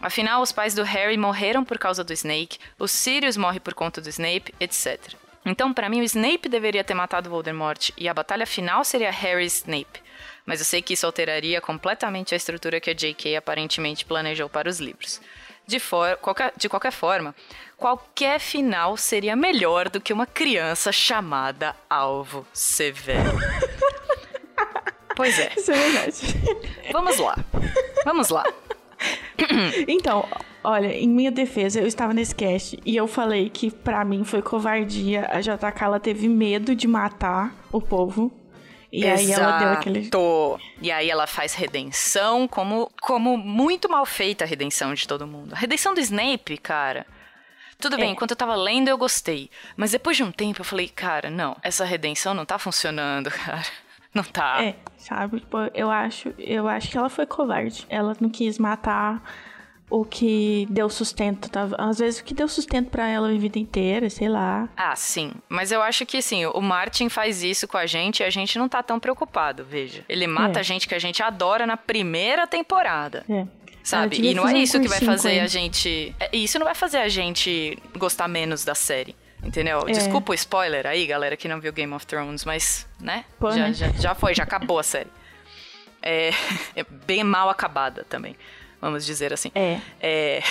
Afinal, 0.00 0.42
os 0.42 0.50
pais 0.50 0.74
do 0.74 0.82
Harry 0.82 1.16
morreram 1.16 1.64
por 1.64 1.78
causa 1.78 2.02
do 2.02 2.12
Snake, 2.12 2.58
o 2.78 2.88
Sirius 2.88 3.36
morre 3.36 3.60
por 3.60 3.74
conta 3.74 4.00
do 4.00 4.08
Snape, 4.08 4.54
etc. 4.58 5.14
Então, 5.44 5.72
para 5.72 5.88
mim, 5.88 6.00
o 6.00 6.04
Snape 6.04 6.48
deveria 6.48 6.82
ter 6.82 6.94
matado 6.94 7.30
Voldemort 7.30 7.90
e 7.96 8.08
a 8.08 8.14
batalha 8.14 8.46
final 8.46 8.82
seria 8.82 9.10
Harry 9.10 9.44
e 9.44 9.46
Snape 9.46 10.09
mas 10.46 10.60
eu 10.60 10.64
sei 10.64 10.82
que 10.82 10.94
isso 10.94 11.06
alteraria 11.06 11.60
completamente 11.60 12.34
a 12.34 12.36
estrutura 12.36 12.80
que 12.80 12.90
a 12.90 12.94
J.K. 12.94 13.36
aparentemente 13.36 14.04
planejou 14.04 14.48
para 14.48 14.68
os 14.68 14.80
livros. 14.80 15.20
De, 15.66 15.78
for, 15.78 16.16
qualquer, 16.16 16.52
de 16.56 16.68
qualquer 16.68 16.90
forma, 16.90 17.34
qualquer 17.76 18.40
final 18.40 18.96
seria 18.96 19.36
melhor 19.36 19.88
do 19.88 20.00
que 20.00 20.12
uma 20.12 20.26
criança 20.26 20.90
chamada 20.90 21.76
alvo 21.88 22.46
severo. 22.52 23.38
pois 25.14 25.38
é. 25.38 25.52
Isso 25.56 25.70
é 25.70 25.74
verdade. 25.74 26.20
Vamos 26.92 27.18
lá. 27.18 27.36
Vamos 28.04 28.28
lá. 28.28 28.44
Então, 29.88 30.28
olha, 30.62 30.92
em 30.92 31.08
minha 31.08 31.30
defesa, 31.30 31.80
eu 31.80 31.86
estava 31.86 32.12
nesse 32.12 32.34
cast 32.34 32.78
e 32.84 32.96
eu 32.96 33.06
falei 33.06 33.48
que 33.48 33.70
pra 33.70 34.04
mim 34.04 34.24
foi 34.24 34.42
covardia. 34.42 35.26
A 35.30 35.40
JK 35.40 35.82
ela 35.82 35.98
teve 36.00 36.28
medo 36.28 36.74
de 36.74 36.86
matar 36.86 37.54
o 37.72 37.80
povo. 37.80 38.39
E 38.92 39.04
Exato. 39.04 39.20
aí 39.20 39.32
ela 39.32 39.58
deu 39.58 39.68
aquele. 39.68 40.10
E 40.82 40.90
aí 40.90 41.08
ela 41.10 41.26
faz 41.26 41.54
redenção, 41.54 42.48
como, 42.48 42.90
como 43.00 43.36
muito 43.36 43.88
mal 43.88 44.04
feita 44.04 44.44
a 44.44 44.46
redenção 44.46 44.92
de 44.94 45.06
todo 45.06 45.26
mundo. 45.26 45.54
A 45.54 45.56
redenção 45.58 45.94
do 45.94 46.00
Snape, 46.00 46.56
cara. 46.58 47.06
Tudo 47.78 47.96
bem, 47.96 48.08
É. 48.08 48.12
enquanto 48.12 48.32
eu 48.32 48.36
tava 48.36 48.54
lendo 48.56 48.88
eu 48.88 48.98
gostei. 48.98 49.48
Mas 49.76 49.92
depois 49.92 50.16
de 50.16 50.22
um 50.24 50.32
tempo 50.32 50.60
eu 50.60 50.64
falei, 50.64 50.88
cara, 50.88 51.30
não, 51.30 51.56
essa 51.62 51.84
redenção 51.84 52.34
não 52.34 52.44
tá 52.44 52.58
funcionando, 52.58 53.30
cara. 53.32 53.62
Não 54.12 54.24
tá. 54.24 54.62
É, 54.62 54.74
sabe? 54.98 55.38
Tipo, 55.40 55.56
eu 55.72 55.88
acho, 55.88 56.34
eu 56.36 56.66
acho 56.66 56.90
que 56.90 56.98
ela 56.98 57.08
foi 57.08 57.24
covarde. 57.26 57.86
Ela 57.88 58.14
não 58.20 58.28
quis 58.28 58.58
matar 58.58 59.22
o 59.90 60.04
que 60.04 60.66
deu 60.70 60.88
sustento. 60.88 61.50
Tá? 61.50 61.68
Às 61.76 61.98
vezes 61.98 62.20
o 62.20 62.24
que 62.24 62.32
deu 62.32 62.46
sustento 62.48 62.88
pra 62.90 63.06
ela 63.08 63.28
a 63.28 63.32
vida 63.36 63.58
inteira, 63.58 64.08
sei 64.08 64.28
lá. 64.28 64.68
Ah, 64.76 64.94
sim. 64.96 65.32
Mas 65.48 65.72
eu 65.72 65.82
acho 65.82 66.06
que, 66.06 66.18
assim, 66.18 66.46
o 66.46 66.60
Martin 66.60 67.08
faz 67.08 67.42
isso 67.42 67.66
com 67.68 67.76
a 67.76 67.86
gente 67.86 68.20
e 68.20 68.24
a 68.24 68.30
gente 68.30 68.58
não 68.58 68.68
tá 68.68 68.82
tão 68.82 69.00
preocupado, 69.00 69.64
veja. 69.64 70.04
Ele 70.08 70.26
mata 70.26 70.60
É. 70.60 70.62
gente 70.62 70.86
que 70.88 70.94
a 70.94 70.98
gente 70.98 71.22
adora 71.22 71.66
na 71.66 71.76
primeira 71.76 72.46
temporada. 72.46 73.24
É. 73.28 73.46
Sabe? 73.82 74.16
E 74.20 74.34
não 74.34 74.42
é 74.42 74.46
fazer 74.46 74.58
um 74.58 74.62
isso 74.62 74.80
que 74.80 74.88
vai 74.88 75.00
fazer 75.00 75.40
a 75.40 75.46
gente. 75.46 76.14
é, 76.20 76.36
Isso 76.36 76.58
não 76.58 76.66
vai 76.66 76.74
fazer 76.74 76.98
a 76.98 77.08
gente 77.08 77.76
gostar 77.96 78.28
menos 78.28 78.64
da 78.64 78.74
série. 78.74 79.16
Entendeu? 79.42 79.80
É. 79.88 79.92
Desculpa 79.92 80.32
o 80.32 80.34
spoiler 80.34 80.86
aí, 80.86 81.06
galera 81.06 81.34
que 81.34 81.48
não 81.48 81.58
viu 81.60 81.72
Game 81.72 81.92
of 81.94 82.06
Thrones, 82.06 82.44
mas, 82.44 82.86
né? 83.00 83.24
Pô, 83.38 83.50
já, 83.50 83.68
né? 83.68 83.72
já, 83.72 83.88
já 83.92 84.14
foi, 84.14 84.34
já 84.34 84.42
acabou 84.42 84.78
a 84.78 84.82
série. 84.82 85.08
É, 86.02 86.30
é 86.76 86.84
bem 87.06 87.24
mal 87.24 87.48
acabada 87.48 88.04
também, 88.08 88.36
vamos 88.80 89.04
dizer 89.04 89.32
assim. 89.32 89.50
É. 89.54 89.78
É, 90.00 90.38
É, 90.38 90.42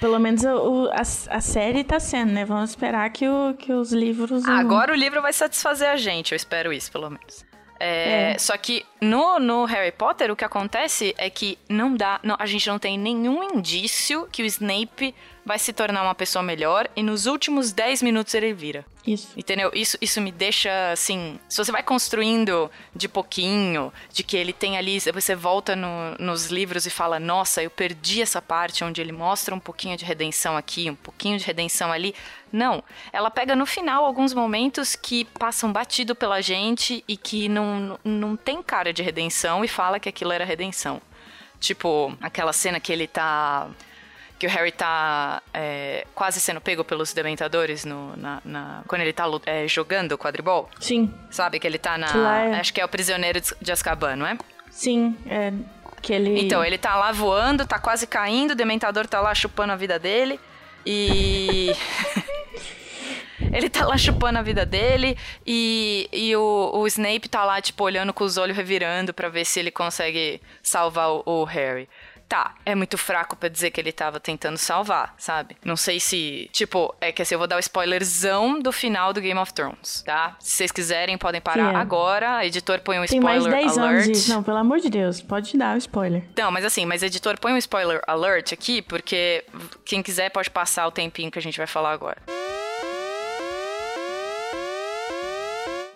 pelo 0.00 0.18
menos 0.18 0.44
o, 0.44 0.88
a, 0.92 1.00
a 1.00 1.40
série 1.40 1.84
tá 1.84 2.00
sendo, 2.00 2.32
né? 2.32 2.44
Vamos 2.44 2.70
esperar 2.70 3.10
que, 3.10 3.28
o, 3.28 3.54
que 3.54 3.72
os 3.72 3.92
livros. 3.92 4.44
Agora 4.46 4.92
o 4.92 4.96
livro 4.96 5.20
vai 5.20 5.32
satisfazer 5.32 5.88
a 5.88 5.96
gente, 5.96 6.32
eu 6.32 6.36
espero 6.36 6.72
isso, 6.72 6.90
pelo 6.90 7.10
menos. 7.10 7.44
É, 7.78 8.32
É. 8.32 8.38
Só 8.38 8.56
que 8.56 8.84
no, 9.00 9.38
no 9.38 9.64
Harry 9.64 9.92
Potter, 9.92 10.30
o 10.30 10.36
que 10.36 10.44
acontece 10.44 11.14
é 11.18 11.28
que 11.30 11.58
não 11.68 11.94
dá. 11.96 12.18
não- 12.22 12.36
a 12.38 12.46
gente 12.46 12.66
não 12.68 12.78
tem 12.78 12.98
nenhum 12.98 13.42
indício 13.42 14.26
que 14.32 14.42
o 14.42 14.46
Snape 14.46 15.14
vai 15.44 15.58
se 15.60 15.72
tornar 15.72 16.02
uma 16.02 16.14
pessoa 16.14 16.42
melhor 16.42 16.88
e 16.96 17.04
nos 17.04 17.26
últimos 17.26 17.70
10 17.72 18.02
minutos 18.02 18.34
ele 18.34 18.52
vira. 18.52 18.84
Isso. 19.06 19.28
Entendeu? 19.36 19.70
Isso, 19.72 19.96
isso 20.00 20.20
me 20.20 20.32
deixa 20.32 20.90
assim. 20.90 21.38
Se 21.48 21.56
você 21.58 21.70
vai 21.70 21.84
construindo 21.84 22.68
de 22.92 23.08
pouquinho, 23.08 23.92
de 24.12 24.24
que 24.24 24.36
ele 24.36 24.52
tem 24.52 24.76
ali. 24.76 24.98
Você 24.98 25.36
volta 25.36 25.76
no- 25.76 26.16
nos 26.18 26.46
livros 26.46 26.86
e 26.86 26.90
fala: 26.90 27.20
Nossa, 27.20 27.62
eu 27.62 27.70
perdi 27.70 28.20
essa 28.20 28.42
parte 28.42 28.82
onde 28.82 29.00
ele 29.00 29.12
mostra 29.12 29.54
um 29.54 29.60
pouquinho 29.60 29.96
de 29.96 30.04
redenção 30.04 30.56
aqui, 30.56 30.90
um 30.90 30.96
pouquinho 30.96 31.38
de 31.38 31.44
redenção 31.44 31.92
ali. 31.92 32.12
Não. 32.52 32.82
Ela 33.12 33.30
pega 33.30 33.54
no 33.54 33.64
final 33.66 34.04
alguns 34.04 34.34
momentos 34.34 34.96
que 34.96 35.24
passam 35.24 35.72
batido 35.72 36.16
pela 36.16 36.40
gente 36.40 37.04
e 37.06 37.16
que 37.16 37.48
não, 37.48 37.96
não 38.04 38.34
tem 38.36 38.60
cara 38.60 38.92
de 38.96 39.02
redenção 39.02 39.64
e 39.64 39.68
fala 39.68 40.00
que 40.00 40.08
aquilo 40.08 40.32
era 40.32 40.44
redenção. 40.44 41.00
Tipo, 41.60 42.16
aquela 42.20 42.52
cena 42.52 42.80
que 42.80 42.92
ele 42.92 43.06
tá 43.06 43.68
que 44.38 44.46
o 44.46 44.50
Harry 44.50 44.70
tá 44.70 45.42
é, 45.54 46.06
quase 46.14 46.38
sendo 46.40 46.60
pego 46.60 46.84
pelos 46.84 47.14
dementadores 47.14 47.86
no, 47.86 48.14
na, 48.18 48.42
na- 48.44 48.82
quando 48.86 49.00
ele 49.00 49.12
tá 49.14 49.24
é, 49.46 49.66
jogando 49.66 50.12
o 50.12 50.18
quadribol. 50.18 50.68
Sim, 50.78 51.10
Sabe? 51.30 51.58
Que 51.58 51.66
ele 51.66 51.78
tá 51.78 51.96
na. 51.96 52.08
É- 52.44 52.60
Acho 52.60 52.74
que 52.74 52.80
é 52.80 52.84
o 52.84 52.88
prisioneiro 52.88 53.40
de 53.40 53.54
de 53.60 53.72
Azkaban, 53.72 54.16
não 54.16 54.26
é? 54.26 54.36
sim. 54.70 55.16
É, 55.26 55.52
que 56.02 56.12
ele. 56.12 56.38
Então, 56.40 56.62
ele 56.62 56.76
tá 56.76 56.94
lá 56.96 57.12
voando, 57.12 57.66
tá 57.66 57.78
quase 57.78 58.06
caindo, 58.06 58.50
o 58.50 58.54
dementador 58.54 59.06
tá 59.06 59.20
lá 59.20 59.34
chupando 59.34 59.72
a 59.72 59.76
vida 59.76 59.98
dele. 59.98 60.38
E. 60.84 61.72
Ele 63.52 63.68
tá 63.68 63.84
lá 63.86 63.96
chupando 63.96 64.38
a 64.38 64.42
vida 64.42 64.64
dele 64.66 65.16
e, 65.46 66.08
e 66.12 66.34
o, 66.36 66.70
o 66.74 66.86
Snape 66.86 67.28
tá 67.28 67.44
lá, 67.44 67.60
tipo, 67.60 67.84
olhando 67.84 68.12
com 68.12 68.24
os 68.24 68.36
olhos 68.36 68.56
revirando 68.56 69.12
pra 69.14 69.28
ver 69.28 69.44
se 69.44 69.60
ele 69.60 69.70
consegue 69.70 70.40
salvar 70.62 71.10
o, 71.10 71.22
o 71.24 71.44
Harry. 71.44 71.88
Tá, 72.28 72.56
é 72.64 72.74
muito 72.74 72.98
fraco 72.98 73.36
pra 73.36 73.48
dizer 73.48 73.70
que 73.70 73.80
ele 73.80 73.92
tava 73.92 74.18
tentando 74.18 74.58
salvar, 74.58 75.14
sabe? 75.16 75.56
Não 75.64 75.76
sei 75.76 76.00
se. 76.00 76.50
Tipo, 76.52 76.92
é 77.00 77.12
que 77.12 77.22
assim, 77.22 77.36
eu 77.36 77.38
vou 77.38 77.46
dar 77.46 77.54
o 77.54 77.60
spoilerzão 77.60 78.58
do 78.58 78.72
final 78.72 79.12
do 79.12 79.20
Game 79.20 79.38
of 79.38 79.54
Thrones, 79.54 80.02
tá? 80.04 80.34
Se 80.40 80.56
vocês 80.56 80.72
quiserem, 80.72 81.16
podem 81.16 81.40
parar 81.40 81.70
Sim, 81.70 81.76
é. 81.76 81.80
agora. 81.80 82.44
Editor 82.44 82.80
põe 82.80 82.98
um 82.98 83.04
Tem 83.04 83.20
spoiler 83.20 83.42
mais 83.52 83.64
10 83.64 83.78
alert. 83.78 84.04
anos. 84.06 84.28
Não, 84.28 84.42
pelo 84.42 84.56
amor 84.56 84.80
de 84.80 84.90
Deus, 84.90 85.20
pode 85.20 85.56
dar 85.56 85.76
o 85.76 85.78
spoiler. 85.78 86.24
Não, 86.36 86.50
mas 86.50 86.64
assim, 86.64 86.84
mas 86.84 87.00
editor, 87.04 87.38
põe 87.38 87.52
um 87.52 87.58
spoiler 87.58 88.02
alert 88.08 88.52
aqui, 88.52 88.82
porque 88.82 89.44
quem 89.84 90.02
quiser 90.02 90.28
pode 90.30 90.50
passar 90.50 90.84
o 90.88 90.90
tempinho 90.90 91.30
que 91.30 91.38
a 91.38 91.42
gente 91.42 91.58
vai 91.58 91.66
falar 91.68 91.92
agora. 91.92 92.18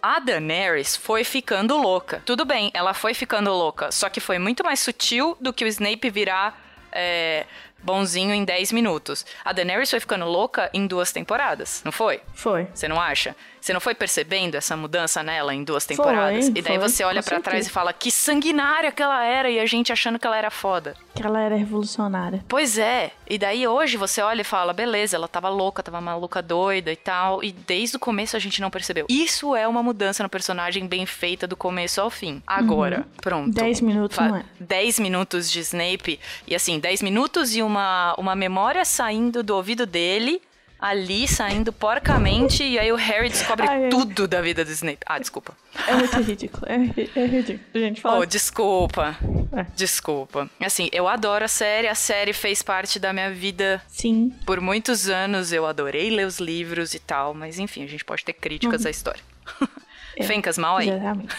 A 0.03 0.19
Daenerys 0.19 0.97
foi 0.97 1.25
ficando 1.25 1.77
louca. 1.77 2.23
Tudo 2.25 2.45
bem, 2.45 2.71
ela 2.73 2.95
foi 2.95 3.15
ficando 3.15 3.51
louca, 3.51 3.93
só 3.93 4.09
que 4.09 4.21
foi 4.21 4.39
muito 4.39 4.65
mais 4.65 4.81
sutil 4.81 5.37
do 5.41 5.53
que 5.53 5.65
o 5.65 5.69
Snape 5.69 6.09
virar 6.11 6.59
é, 6.93 7.47
bonzinho 7.83 8.35
em 8.35 8.45
10 8.45 8.73
minutos. 8.73 9.25
A 9.45 9.53
Daenerys 9.53 9.91
foi 9.91 10.01
ficando 10.01 10.25
louca 10.25 10.71
em 10.73 10.87
duas 10.87 11.13
temporadas, 11.13 11.83
não 11.85 11.93
foi? 11.93 12.21
Foi. 12.35 12.67
Você 12.75 12.89
não 12.89 13.01
acha? 13.01 13.35
Você 13.61 13.73
não 13.73 13.81
foi 13.81 13.95
percebendo 13.95 14.55
essa 14.55 14.77
mudança 14.77 15.23
nela 15.23 15.55
em 15.55 15.63
duas 15.63 15.85
temporadas? 15.85 16.47
Foi, 16.49 16.59
e 16.59 16.63
daí 16.63 16.79
foi, 16.79 16.89
você 16.89 17.05
olha 17.05 17.23
pra 17.23 17.41
trás 17.41 17.67
e 17.67 17.71
fala 17.71 17.93
que 17.93 18.11
sanguinária 18.11 18.91
que 18.91 19.03
ela 19.03 19.23
era 19.25 19.51
e 19.51 19.59
a 19.61 19.67
gente 19.67 19.93
achando 19.93 20.19
que 20.19 20.27
ela 20.27 20.37
era 20.37 20.51
foda. 20.51 20.95
Que 21.15 21.23
ela 21.23 21.41
era 21.41 21.57
revolucionária. 21.57 22.45
Pois 22.49 22.79
é. 22.79 23.13
E 23.29 23.37
daí 23.39 23.67
hoje 23.67 23.97
você 23.97 24.23
olha 24.23 24.41
e 24.41 24.45
fala, 24.45 24.73
beleza, 24.73 25.17
ela 25.17 25.29
tava 25.29 25.49
louca, 25.49 25.83
tava 25.83 26.01
maluca 26.01 26.41
doida 26.41 26.91
e 26.91 26.97
tal. 26.97 27.43
E 27.45 27.53
desde 27.53 27.97
o 27.97 28.01
começo 28.01 28.37
a 28.37 28.41
gente 28.41 28.61
não 28.61 28.71
percebeu. 28.71 29.07
Isso 29.09 29.55
é 29.55 29.69
uma 29.69 29.83
mudança 29.83 30.23
no 30.23 30.29
personagem 30.29 30.87
bem 30.87 31.05
feita 31.07 31.47
do 31.47 31.57
começo 31.57 32.01
ao 32.01 32.11
fim. 32.11 32.43
Agora, 32.47 33.07
pronto. 33.21 33.51
10 33.55 33.81
minutos 33.83 34.17
Fa- 34.17 34.29
não 34.29 34.37
é. 34.37 34.45
10 34.59 34.99
minutos 35.01 35.51
de 35.51 35.61
Snape. 35.61 36.19
E 36.47 36.55
assim, 36.55 36.79
10 36.79 37.03
minutos 37.03 37.55
e 37.55 37.63
uma, 37.63 38.15
uma 38.17 38.35
memória 38.35 38.85
saindo 38.85 39.43
do 39.43 39.55
ouvido 39.55 39.85
dele. 39.87 40.41
Ali, 40.81 41.29
saindo 41.29 41.73
porcamente, 41.73 42.63
e 42.65 42.79
aí 42.79 42.91
o 42.91 42.97
Harry 42.97 43.29
descobre 43.29 43.69
Ai, 43.69 43.85
ai. 43.85 43.91
tudo 43.91 44.27
da 44.27 44.41
vida 44.41 44.65
do 44.65 44.71
Snape. 44.71 45.01
Ah, 45.05 45.19
desculpa. 45.19 45.53
É 45.87 45.95
muito 45.95 46.21
ridículo. 46.23 46.65
É, 46.67 46.75
é 47.21 47.27
ridículo. 47.27 47.61
Gente, 47.75 48.01
fala 48.01 48.19
Oh, 48.21 48.25
desculpa. 48.27 49.17
É. 49.53 49.67
Desculpa. 49.77 50.49
Assim, 50.61 50.89
eu 50.93 51.07
adoro 51.07 51.45
a 51.45 51.49
série, 51.49 51.87
a 51.89 51.95
série 51.95 52.33
fez 52.33 52.63
parte 52.63 52.99
da 52.99 53.13
minha 53.13 53.31
vida 53.31 53.83
Sim. 53.89 54.33
por 54.47 54.61
muitos 54.61 55.09
anos. 55.09 55.53
Eu 55.53 55.67
adorei 55.67 56.09
ler 56.11 56.27
os 56.27 56.39
livros 56.39 56.95
e 56.95 56.99
tal, 56.99 57.35
mas 57.35 57.59
enfim, 57.59 57.85
a 57.85 57.87
gente 57.87 58.05
pode 58.05 58.25
ter 58.25 58.33
críticas 58.33 58.87
à 58.87 58.91
história. 58.91 59.21
Uhum. 59.61 59.69
É, 60.17 60.25
Fencas 60.25 60.57
mal 60.57 60.77
aí. 60.79 60.89
Exatamente. 60.89 61.37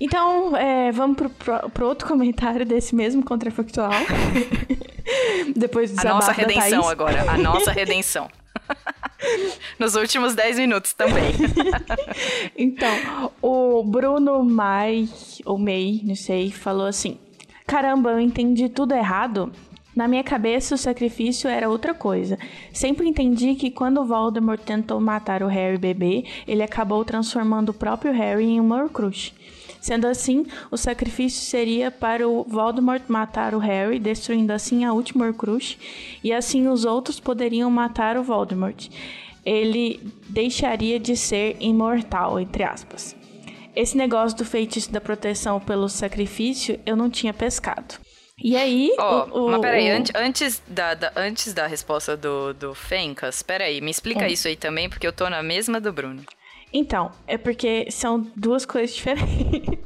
Então, 0.00 0.56
é, 0.56 0.90
vamos 0.92 1.16
pro, 1.16 1.30
pro, 1.30 1.70
pro 1.70 1.86
outro 1.86 2.06
comentário 2.08 2.64
desse 2.66 2.94
mesmo 2.94 3.24
contrafactual. 3.24 3.90
Depois 5.54 5.92
do 5.92 6.00
A 6.00 6.14
nossa 6.14 6.32
redenção 6.32 6.88
agora. 6.88 7.30
A 7.30 7.38
nossa 7.38 7.70
redenção. 7.70 8.28
Nos 9.78 9.94
últimos 9.94 10.34
10 10.34 10.58
minutos 10.58 10.92
também. 10.92 11.32
Então, 12.56 13.32
o 13.40 13.82
Bruno 13.82 14.42
Mai, 14.44 15.08
ou 15.44 15.58
May, 15.58 16.00
não 16.04 16.14
sei, 16.14 16.50
falou 16.50 16.86
assim: 16.86 17.18
Caramba, 17.66 18.10
eu 18.10 18.20
entendi 18.20 18.68
tudo 18.68 18.94
errado. 18.94 19.50
Na 19.94 20.08
minha 20.08 20.24
cabeça, 20.24 20.74
o 20.74 20.78
sacrifício 20.78 21.48
era 21.48 21.68
outra 21.68 21.94
coisa. 21.94 22.36
Sempre 22.72 23.06
entendi 23.08 23.54
que 23.54 23.70
quando 23.70 24.04
Voldemort 24.04 24.60
tentou 24.60 25.00
matar 25.00 25.42
o 25.42 25.46
Harry 25.46 25.78
bebê, 25.78 26.24
ele 26.48 26.64
acabou 26.64 27.04
transformando 27.04 27.68
o 27.68 27.74
próprio 27.74 28.12
Harry 28.12 28.44
em 28.44 28.60
um 28.60 28.72
Horcrux. 28.72 29.32
Sendo 29.84 30.06
assim, 30.06 30.46
o 30.70 30.78
sacrifício 30.78 31.42
seria 31.42 31.90
para 31.90 32.26
o 32.26 32.42
Voldemort 32.44 33.02
matar 33.06 33.54
o 33.54 33.58
Harry, 33.58 33.98
destruindo 33.98 34.50
assim 34.50 34.82
a 34.82 34.94
última 34.94 35.26
Horcrux, 35.26 35.76
e 36.24 36.32
assim 36.32 36.66
os 36.68 36.86
outros 36.86 37.20
poderiam 37.20 37.70
matar 37.70 38.16
o 38.16 38.22
Voldemort. 38.22 38.88
Ele 39.44 40.00
deixaria 40.26 40.98
de 40.98 41.14
ser 41.14 41.58
imortal, 41.60 42.40
entre 42.40 42.62
aspas. 42.62 43.14
Esse 43.76 43.94
negócio 43.94 44.38
do 44.38 44.44
feitiço 44.46 44.90
da 44.90 45.02
proteção 45.02 45.60
pelo 45.60 45.86
sacrifício 45.90 46.80
eu 46.86 46.96
não 46.96 47.10
tinha 47.10 47.34
pescado. 47.34 47.96
E 48.42 48.56
aí. 48.56 48.90
Ó, 48.98 49.26
o, 49.26 49.44
o- 49.48 49.50
mas 49.50 49.60
peraí, 49.60 49.90
o- 49.92 49.96
ante- 49.98 50.12
antes, 50.16 50.62
da, 50.66 50.94
da- 50.94 51.12
antes 51.14 51.52
da 51.52 51.66
resposta 51.66 52.16
do, 52.16 52.54
do 52.54 52.74
Fencas, 52.74 53.42
peraí, 53.42 53.82
me 53.82 53.90
explica 53.90 54.24
É. 54.24 54.32
isso 54.32 54.48
aí 54.48 54.56
também, 54.56 54.88
porque 54.88 55.06
eu 55.06 55.12
tô 55.12 55.28
na 55.28 55.42
mesma 55.42 55.78
do 55.78 55.92
Bruno. 55.92 56.24
Então, 56.74 57.12
é 57.28 57.38
porque 57.38 57.86
são 57.88 58.26
duas 58.34 58.66
coisas 58.66 58.96
diferentes. 58.96 59.78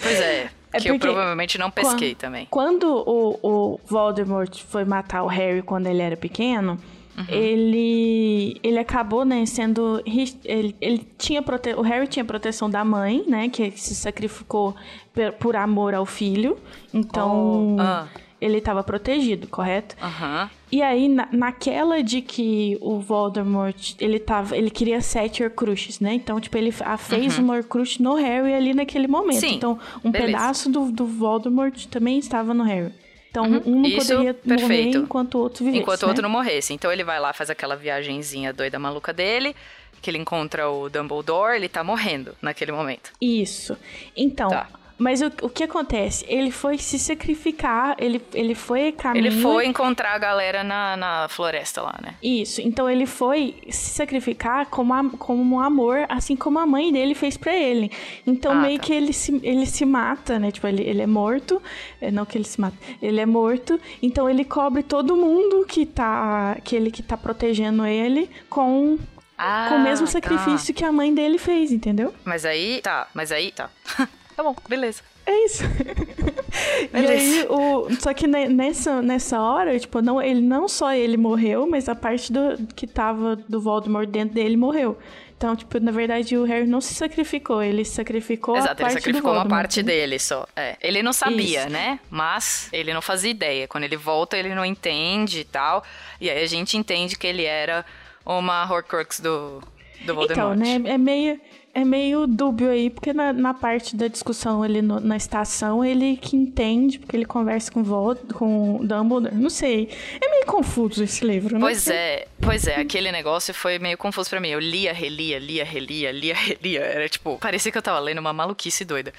Pois 0.00 0.20
é. 0.20 0.48
É 0.72 0.78
que 0.78 0.88
eu 0.88 0.98
provavelmente 1.00 1.58
não 1.58 1.68
pesquei 1.68 2.14
quando, 2.14 2.18
também. 2.18 2.46
Quando 2.48 2.84
o, 2.84 3.38
o 3.42 3.80
Voldemort 3.86 4.62
foi 4.68 4.84
matar 4.84 5.24
o 5.24 5.26
Harry 5.26 5.62
quando 5.62 5.88
ele 5.88 6.00
era 6.00 6.16
pequeno, 6.16 6.78
uhum. 7.18 7.24
ele 7.28 8.60
ele 8.62 8.78
acabou, 8.78 9.24
né, 9.24 9.44
sendo 9.46 10.00
ele, 10.44 10.76
ele 10.80 11.04
tinha 11.18 11.42
prote, 11.42 11.74
o 11.74 11.82
Harry 11.82 12.06
tinha 12.06 12.24
proteção 12.24 12.70
da 12.70 12.84
mãe, 12.84 13.24
né, 13.26 13.48
que 13.48 13.72
se 13.72 13.96
sacrificou 13.96 14.76
por, 15.12 15.32
por 15.32 15.56
amor 15.56 15.92
ao 15.92 16.06
filho. 16.06 16.56
Então, 16.94 17.76
oh. 17.76 17.80
ah 17.80 18.06
ele 18.40 18.58
estava 18.58 18.82
protegido, 18.82 19.46
correto? 19.46 19.96
Uhum. 20.02 20.48
E 20.72 20.82
aí, 20.82 21.08
na, 21.08 21.28
naquela 21.32 22.02
de 22.02 22.22
que 22.22 22.78
o 22.80 22.98
Voldemort, 23.00 23.94
ele 23.98 24.18
tava, 24.18 24.56
ele 24.56 24.70
queria 24.70 25.00
sete 25.00 25.42
Horcruxes, 25.42 26.00
né? 26.00 26.14
Então, 26.14 26.40
tipo, 26.40 26.56
ele 26.56 26.72
a, 26.80 26.96
fez 26.96 27.36
uhum. 27.36 27.44
uma 27.44 27.56
Horcrux 27.56 27.98
no 27.98 28.14
Harry 28.14 28.54
ali 28.54 28.72
naquele 28.72 29.08
momento. 29.08 29.40
Sim, 29.40 29.56
então, 29.56 29.78
um 30.04 30.10
beleza. 30.10 30.32
pedaço 30.32 30.70
do, 30.70 30.90
do 30.90 31.06
Voldemort 31.06 31.86
também 31.86 32.18
estava 32.18 32.54
no 32.54 32.64
Harry. 32.64 32.92
Então, 33.30 33.44
uhum. 33.44 33.62
um 33.66 33.80
não 33.82 33.88
Isso, 33.88 34.08
poderia 34.08 34.34
perfeito. 34.34 34.62
morrer 34.62 35.04
enquanto 35.04 35.34
o 35.36 35.38
outro 35.38 35.64
vivesse, 35.64 35.82
Enquanto 35.82 36.02
o 36.02 36.06
né? 36.06 36.10
outro 36.10 36.22
não 36.22 36.30
morresse. 36.30 36.72
Então, 36.72 36.90
ele 36.90 37.04
vai 37.04 37.20
lá, 37.20 37.32
faz 37.32 37.50
aquela 37.50 37.76
viagenzinha 37.76 38.52
doida 38.52 38.78
maluca 38.78 39.12
dele, 39.12 39.54
que 40.00 40.10
ele 40.10 40.18
encontra 40.18 40.68
o 40.68 40.88
Dumbledore, 40.88 41.56
ele 41.56 41.68
tá 41.68 41.84
morrendo 41.84 42.34
naquele 42.40 42.72
momento. 42.72 43.12
Isso. 43.20 43.76
Então, 44.16 44.48
tá. 44.48 44.68
Mas 45.00 45.22
o, 45.22 45.32
o 45.40 45.48
que 45.48 45.64
acontece? 45.64 46.26
Ele 46.28 46.50
foi 46.50 46.76
se 46.76 46.98
sacrificar, 46.98 47.96
ele, 47.98 48.20
ele 48.34 48.54
foi 48.54 48.92
caminho... 48.92 49.28
Ele 49.28 49.40
foi 49.40 49.64
encontrar 49.64 50.12
a 50.12 50.18
galera 50.18 50.62
na, 50.62 50.94
na 50.94 51.26
floresta 51.26 51.80
lá, 51.80 51.98
né? 52.02 52.16
Isso, 52.22 52.60
então 52.60 52.88
ele 52.88 53.06
foi 53.06 53.56
se 53.70 53.94
sacrificar 53.94 54.66
como, 54.66 54.92
a, 54.92 55.02
como 55.16 55.56
um 55.56 55.58
amor, 55.58 56.04
assim 56.06 56.36
como 56.36 56.58
a 56.58 56.66
mãe 56.66 56.92
dele 56.92 57.14
fez 57.14 57.38
para 57.38 57.56
ele. 57.56 57.90
Então 58.26 58.52
ah, 58.52 58.56
meio 58.56 58.78
tá. 58.78 58.84
que 58.84 58.92
ele 58.92 59.14
se, 59.14 59.40
ele 59.42 59.64
se 59.64 59.86
mata, 59.86 60.38
né? 60.38 60.50
Tipo, 60.50 60.66
ele, 60.66 60.82
ele 60.82 61.00
é 61.00 61.06
morto, 61.06 61.62
é, 61.98 62.10
não 62.10 62.26
que 62.26 62.36
ele 62.36 62.44
se 62.44 62.60
mata, 62.60 62.76
ele 63.00 63.20
é 63.20 63.26
morto, 63.26 63.80
então 64.02 64.28
ele 64.28 64.44
cobre 64.44 64.82
todo 64.82 65.16
mundo 65.16 65.64
que 65.66 65.86
tá, 65.86 66.58
que 66.62 66.76
ele 66.76 66.90
que 66.90 67.02
tá 67.02 67.16
protegendo 67.16 67.86
ele 67.86 68.28
com 68.50 68.98
ah, 69.38 69.68
com 69.70 69.76
o 69.76 69.82
mesmo 69.82 70.04
tá. 70.04 70.12
sacrifício 70.12 70.74
tá. 70.74 70.78
que 70.78 70.84
a 70.84 70.92
mãe 70.92 71.14
dele 71.14 71.38
fez, 71.38 71.72
entendeu? 71.72 72.12
Mas 72.22 72.44
aí, 72.44 72.82
tá, 72.82 73.08
mas 73.14 73.32
aí, 73.32 73.50
tá. 73.50 73.70
Tá 74.40 74.44
bom, 74.44 74.56
beleza. 74.66 75.02
É 75.26 75.44
isso. 75.44 75.64
Beleza. 75.68 76.40
E 76.92 77.06
aí, 77.06 77.46
o... 77.48 77.88
só 78.00 78.12
que 78.12 78.26
nessa, 78.26 79.00
nessa 79.00 79.40
hora, 79.40 79.78
tipo, 79.78 80.02
não, 80.02 80.20
ele 80.20 80.40
não 80.40 80.66
só 80.66 80.92
ele 80.92 81.16
morreu, 81.16 81.64
mas 81.68 81.88
a 81.88 81.94
parte 81.94 82.32
do, 82.32 82.40
que 82.74 82.88
tava 82.88 83.36
do 83.36 83.60
Voldemort 83.60 84.08
dentro 84.08 84.34
dele 84.34 84.56
morreu. 84.56 84.98
Então, 85.36 85.54
tipo, 85.54 85.78
na 85.78 85.92
verdade, 85.92 86.36
o 86.36 86.44
Harry 86.44 86.66
não 86.66 86.80
se 86.80 86.92
sacrificou, 86.92 87.62
ele 87.62 87.84
sacrificou 87.84 88.56
Exato, 88.56 88.72
a 88.72 88.76
parte 88.76 88.94
ele 88.94 89.00
sacrificou 89.00 89.32
uma 89.32 89.46
parte 89.46 89.82
dele 89.82 90.18
só. 90.18 90.46
É. 90.56 90.76
Ele 90.80 91.02
não 91.02 91.12
sabia, 91.12 91.60
Isso. 91.60 91.70
né? 91.70 92.00
Mas 92.10 92.68
ele 92.72 92.92
não 92.92 93.00
fazia 93.00 93.30
ideia. 93.30 93.68
Quando 93.68 93.84
ele 93.84 93.96
volta, 93.96 94.36
ele 94.36 94.54
não 94.54 94.64
entende 94.64 95.40
e 95.40 95.44
tal. 95.44 95.84
E 96.20 96.28
aí 96.28 96.42
a 96.42 96.46
gente 96.48 96.76
entende 96.76 97.16
que 97.16 97.26
ele 97.26 97.44
era 97.44 97.84
uma 98.26 98.64
Horcrux 98.64 99.20
do, 99.20 99.62
do 100.04 100.14
Voldemort. 100.14 100.30
Então, 100.30 100.54
né? 100.56 100.90
É 100.90 100.98
meio 100.98 101.40
é 101.72 101.84
meio 101.84 102.26
dúbio 102.26 102.70
aí, 102.70 102.90
porque 102.90 103.12
na, 103.12 103.32
na 103.32 103.54
parte 103.54 103.94
da 103.94 104.08
discussão 104.08 104.62
ali 104.62 104.82
no, 104.82 104.98
na 104.98 105.16
estação, 105.16 105.84
ele 105.84 106.16
que 106.16 106.36
entende, 106.36 106.98
porque 106.98 107.16
ele 107.16 107.24
conversa 107.24 107.70
com 107.70 107.80
o 107.80 108.16
com 108.34 108.80
Dumbledore, 108.84 109.34
não 109.34 109.50
sei. 109.50 109.88
É 110.20 110.30
meio 110.30 110.46
confuso 110.46 111.02
esse 111.04 111.24
livro, 111.24 111.54
né? 111.54 111.60
Pois 111.60 111.86
é, 111.88 112.26
pois 112.40 112.66
é, 112.66 112.76
aquele 112.76 113.12
negócio 113.12 113.54
foi 113.54 113.78
meio 113.78 113.96
confuso 113.96 114.28
para 114.28 114.40
mim. 114.40 114.48
Eu 114.48 114.58
lia, 114.58 114.92
relia, 114.92 115.38
lia, 115.38 115.64
relia, 115.64 116.10
lia, 116.10 116.34
relia. 116.36 116.80
Era 116.80 117.08
tipo, 117.08 117.38
parecia 117.38 117.70
que 117.70 117.78
eu 117.78 117.82
tava 117.82 117.98
lendo 118.00 118.18
uma 118.18 118.32
maluquice 118.32 118.84
doida. 118.84 119.12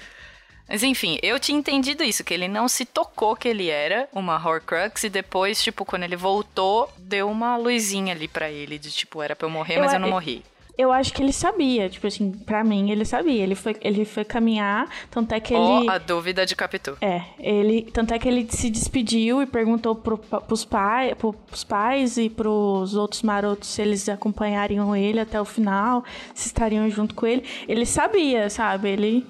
Mas 0.68 0.82
enfim, 0.82 1.18
eu 1.22 1.38
tinha 1.40 1.58
entendido 1.58 2.02
isso, 2.02 2.24
que 2.24 2.32
ele 2.32 2.48
não 2.48 2.68
se 2.68 2.84
tocou 2.84 3.36
que 3.36 3.48
ele 3.48 3.68
era 3.68 4.08
uma 4.12 4.36
Horcrux 4.36 5.04
e 5.04 5.10
depois, 5.10 5.62
tipo, 5.62 5.84
quando 5.84 6.04
ele 6.04 6.16
voltou, 6.16 6.90
deu 6.96 7.28
uma 7.28 7.56
luzinha 7.56 8.14
ali 8.14 8.28
para 8.28 8.50
ele 8.50 8.78
de 8.78 8.90
tipo, 8.90 9.22
era 9.22 9.34
pra 9.34 9.46
eu 9.46 9.50
morrer, 9.50 9.76
eu, 9.76 9.80
mas 9.80 9.92
eu 9.92 10.00
não 10.00 10.08
morri. 10.08 10.42
Eu 10.76 10.90
acho 10.90 11.12
que 11.12 11.22
ele 11.22 11.32
sabia, 11.32 11.88
tipo 11.90 12.06
assim, 12.06 12.32
pra 12.32 12.64
mim 12.64 12.90
ele 12.90 13.04
sabia. 13.04 13.42
Ele 13.42 13.54
foi, 13.54 13.76
ele 13.82 14.04
foi 14.04 14.24
caminhar, 14.24 14.88
tanto 15.10 15.34
é 15.34 15.40
que 15.40 15.52
ele. 15.52 15.86
Oh, 15.86 15.90
a 15.90 15.98
dúvida 15.98 16.46
de 16.46 16.56
Capitu. 16.56 16.96
É, 17.00 17.22
ele. 17.38 17.82
Tanto 17.92 18.14
é 18.14 18.18
que 18.18 18.26
ele 18.26 18.48
se 18.50 18.70
despediu 18.70 19.42
e 19.42 19.46
perguntou 19.46 19.94
pro, 19.94 20.16
pros, 20.16 20.64
pai, 20.64 21.14
pros 21.14 21.64
pais 21.64 22.16
e 22.16 22.30
pros 22.30 22.94
outros 22.94 23.22
marotos 23.22 23.68
se 23.68 23.82
eles 23.82 24.08
acompanhariam 24.08 24.96
ele 24.96 25.20
até 25.20 25.40
o 25.40 25.44
final, 25.44 26.04
se 26.34 26.46
estariam 26.46 26.88
junto 26.88 27.14
com 27.14 27.26
ele. 27.26 27.44
Ele 27.68 27.84
sabia, 27.84 28.48
sabe? 28.48 28.88
Ele. 28.88 29.26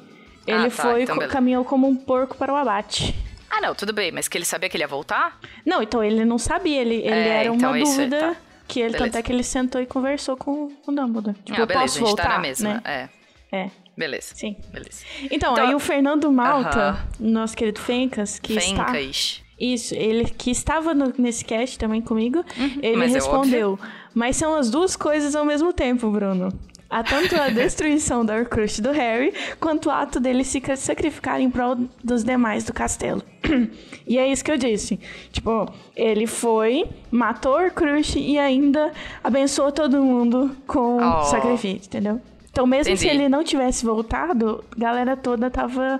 Ele 0.47 0.67
ah, 0.67 0.71
tá, 0.71 0.71
foi, 0.71 1.03
então 1.03 1.17
caminhou 1.29 1.65
como 1.65 1.89
um 1.89 1.95
porco 1.95 2.37
para 2.37 2.53
o 2.53 2.57
abate. 2.57 3.15
Ah, 3.51 3.61
não, 3.61 3.75
tudo 3.75 3.93
bem, 3.93 4.11
mas 4.11 4.29
que 4.29 4.39
ele 4.39 4.45
sabia 4.45 4.69
que 4.69 4.77
ele 4.77 4.83
ia 4.83 4.89
voltar? 4.89 5.39
Não, 5.65 5.83
então 5.83 6.03
ele 6.03 6.25
não 6.25 6.39
sabia, 6.39 6.81
ele, 6.81 6.97
ele 6.97 7.11
é, 7.11 7.45
era 7.45 7.55
então 7.55 7.71
uma 7.71 7.79
dúvida. 7.79 8.19
Tá. 8.19 8.37
Que 8.73 8.81
ele, 8.81 8.97
tanto 8.97 9.19
é 9.19 9.23
que 9.23 9.31
ele 9.31 9.43
sentou 9.43 9.81
e 9.83 9.87
conversou 9.87 10.35
com, 10.35 10.73
o 10.87 10.93
Dumbledore. 10.93 11.37
Tipo, 11.45 11.61
ah, 11.61 11.67
beleza, 11.67 11.81
posso 11.83 12.01
voltar, 12.01 12.23
a 12.23 12.25
gente 12.25 12.33
tá 12.33 12.37
na 12.37 12.43
mesma, 12.43 12.75
né? 12.75 12.81
é. 12.85 13.09
É. 13.55 13.71
Beleza. 13.95 14.35
Sim. 14.35 14.57
Beleza. 14.73 15.05
Então, 15.31 15.53
então 15.53 15.67
aí 15.67 15.75
o 15.75 15.79
Fernando 15.79 16.33
Malta, 16.33 16.93
uh 16.93 17.23
-huh. 17.23 17.31
nosso 17.31 17.55
querido 17.55 17.79
Fencas, 17.79 18.39
que 18.39 18.59
Fencas. 18.59 18.97
está... 18.97 19.43
Isso, 19.61 19.95
ele 19.95 20.25
que 20.25 20.51
estava 20.51 20.95
no, 20.95 21.13
nesse 21.19 21.45
cast 21.45 21.79
também 21.79 22.01
comigo, 22.01 22.39
uhum, 22.39 22.79
ele 22.83 23.05
é 23.05 23.07
respondeu. 23.07 23.79
É 23.81 23.87
mas 24.15 24.37
são 24.37 24.55
as 24.55 24.71
duas 24.71 24.97
coisas 24.97 25.37
ao 25.37 25.45
mesmo 25.45 25.73
tempo, 25.73 26.11
Bruno. 26.11 26.49
Há 26.93 27.03
tanto 27.03 27.35
a 27.41 27.49
destruição 27.49 28.23
da 28.23 28.37
Horcrux 28.37 28.79
do 28.79 28.91
Harry, 28.91 29.33
quanto 29.59 29.89
o 29.89 29.91
ato 29.91 30.21
dele 30.21 30.45
se 30.45 30.63
sacrificar 30.77 31.41
em 31.41 31.51
prol 31.51 31.89
dos 32.05 32.23
demais 32.23 32.65
do 32.65 32.75
castelo. 32.75 33.23
e 34.07 34.19
é 34.19 34.29
isso 34.29 34.45
que 34.45 34.51
eu 34.51 34.59
disse. 34.59 35.01
Tipo, 35.33 35.73
ele 35.97 36.27
foi, 36.27 36.85
matou 37.11 37.55
Horcrux 37.55 38.15
e 38.15 38.39
ainda 38.39 38.93
abençoou 39.25 39.73
todo 39.73 40.05
mundo 40.05 40.55
com 40.67 40.99
oh. 40.99 41.23
sacrifício, 41.23 41.87
entendeu? 41.87 42.21
Então, 42.51 42.67
mesmo 42.67 42.93
Entendi. 42.93 43.09
se 43.09 43.09
ele 43.09 43.27
não 43.27 43.43
tivesse 43.43 43.87
voltado, 43.87 44.63
a 44.77 44.79
galera 44.79 45.17
toda 45.17 45.51
tava 45.51 45.99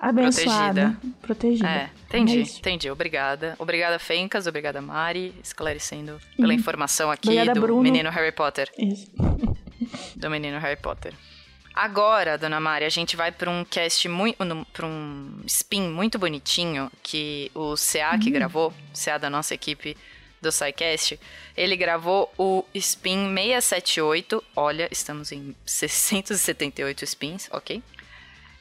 abençoada. 0.00 0.96
Protegida. 1.20 1.68
protegida. 1.68 1.68
É, 1.68 1.90
entendi, 2.08 2.38
é 2.38 2.58
entendi. 2.58 2.90
Obrigada. 2.90 3.54
Obrigada, 3.58 3.98
Fencas. 3.98 4.46
Obrigada, 4.46 4.80
Mari, 4.80 5.34
esclarecendo 5.44 6.18
pela 6.38 6.48
uhum. 6.48 6.54
informação 6.54 7.10
aqui 7.10 7.28
obrigada, 7.28 7.52
do 7.52 7.60
Bruno. 7.60 7.82
menino 7.82 8.08
Harry 8.08 8.32
Potter. 8.32 8.72
Isso. 8.78 9.10
do 10.14 10.30
menino 10.30 10.58
Harry 10.58 10.80
Potter. 10.80 11.14
Agora, 11.74 12.38
dona 12.38 12.58
Mari, 12.58 12.86
a 12.86 12.88
gente 12.88 13.16
vai 13.16 13.30
para 13.30 13.50
um 13.50 13.62
cast 13.62 14.08
muito. 14.08 14.38
para 14.72 14.86
um 14.86 15.42
spin 15.46 15.82
muito 15.82 16.18
bonitinho 16.18 16.90
que 17.02 17.50
o 17.54 17.74
CA 17.74 18.18
que 18.18 18.28
uhum. 18.28 18.32
gravou, 18.32 18.74
CA 18.94 19.18
da 19.18 19.28
nossa 19.28 19.54
equipe 19.54 19.94
do 20.40 20.50
SciCast, 20.50 21.20
ele 21.54 21.76
gravou 21.76 22.32
o 22.38 22.64
spin 22.74 23.26
678. 23.34 24.42
Olha, 24.56 24.88
estamos 24.90 25.32
em 25.32 25.54
678 25.66 27.04
spins, 27.04 27.48
ok? 27.52 27.82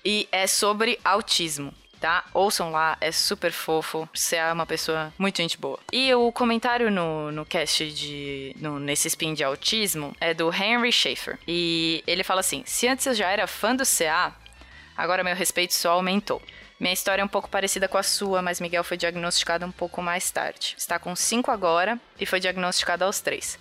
E 0.03 0.27
é 0.31 0.45
sobre 0.45 0.99
autismo 1.03 1.73
tá? 2.05 2.23
Ouçam 2.35 2.71
lá, 2.71 2.95
é 3.01 3.11
super 3.11 3.51
fofo. 3.51 4.07
Você 4.13 4.35
é 4.35 4.53
uma 4.53 4.67
pessoa 4.67 5.11
muito 5.17 5.37
gente 5.37 5.57
boa. 5.57 5.79
E 5.91 6.13
o 6.13 6.31
comentário 6.31 6.91
no, 6.91 7.31
no 7.31 7.43
cast 7.43 7.91
de. 7.91 8.55
No, 8.59 8.79
nesse 8.79 9.07
spin 9.07 9.33
de 9.33 9.43
autismo 9.43 10.15
é 10.21 10.31
do 10.31 10.53
Henry 10.53 10.91
Schaefer. 10.91 11.39
E 11.47 12.03
ele 12.05 12.23
fala 12.23 12.41
assim: 12.41 12.61
se 12.63 12.87
antes 12.87 13.07
eu 13.07 13.15
já 13.15 13.31
era 13.31 13.47
fã 13.47 13.75
do 13.75 13.83
CA, 13.83 14.35
agora 14.95 15.23
meu 15.23 15.35
respeito 15.35 15.73
só 15.73 15.93
aumentou. 15.93 16.39
Minha 16.79 16.93
história 16.93 17.23
é 17.23 17.25
um 17.25 17.29
pouco 17.29 17.49
parecida 17.49 17.87
com 17.87 17.97
a 17.97 18.03
sua, 18.03 18.39
mas 18.39 18.61
Miguel 18.61 18.83
foi 18.83 18.97
diagnosticado 18.97 19.65
um 19.65 19.71
pouco 19.71 19.99
mais 19.99 20.29
tarde. 20.29 20.75
Está 20.77 20.99
com 20.99 21.15
5 21.15 21.49
agora 21.49 21.99
e 22.19 22.25
foi 22.27 22.39
diagnosticado 22.39 23.03
aos 23.03 23.19
3. 23.19 23.57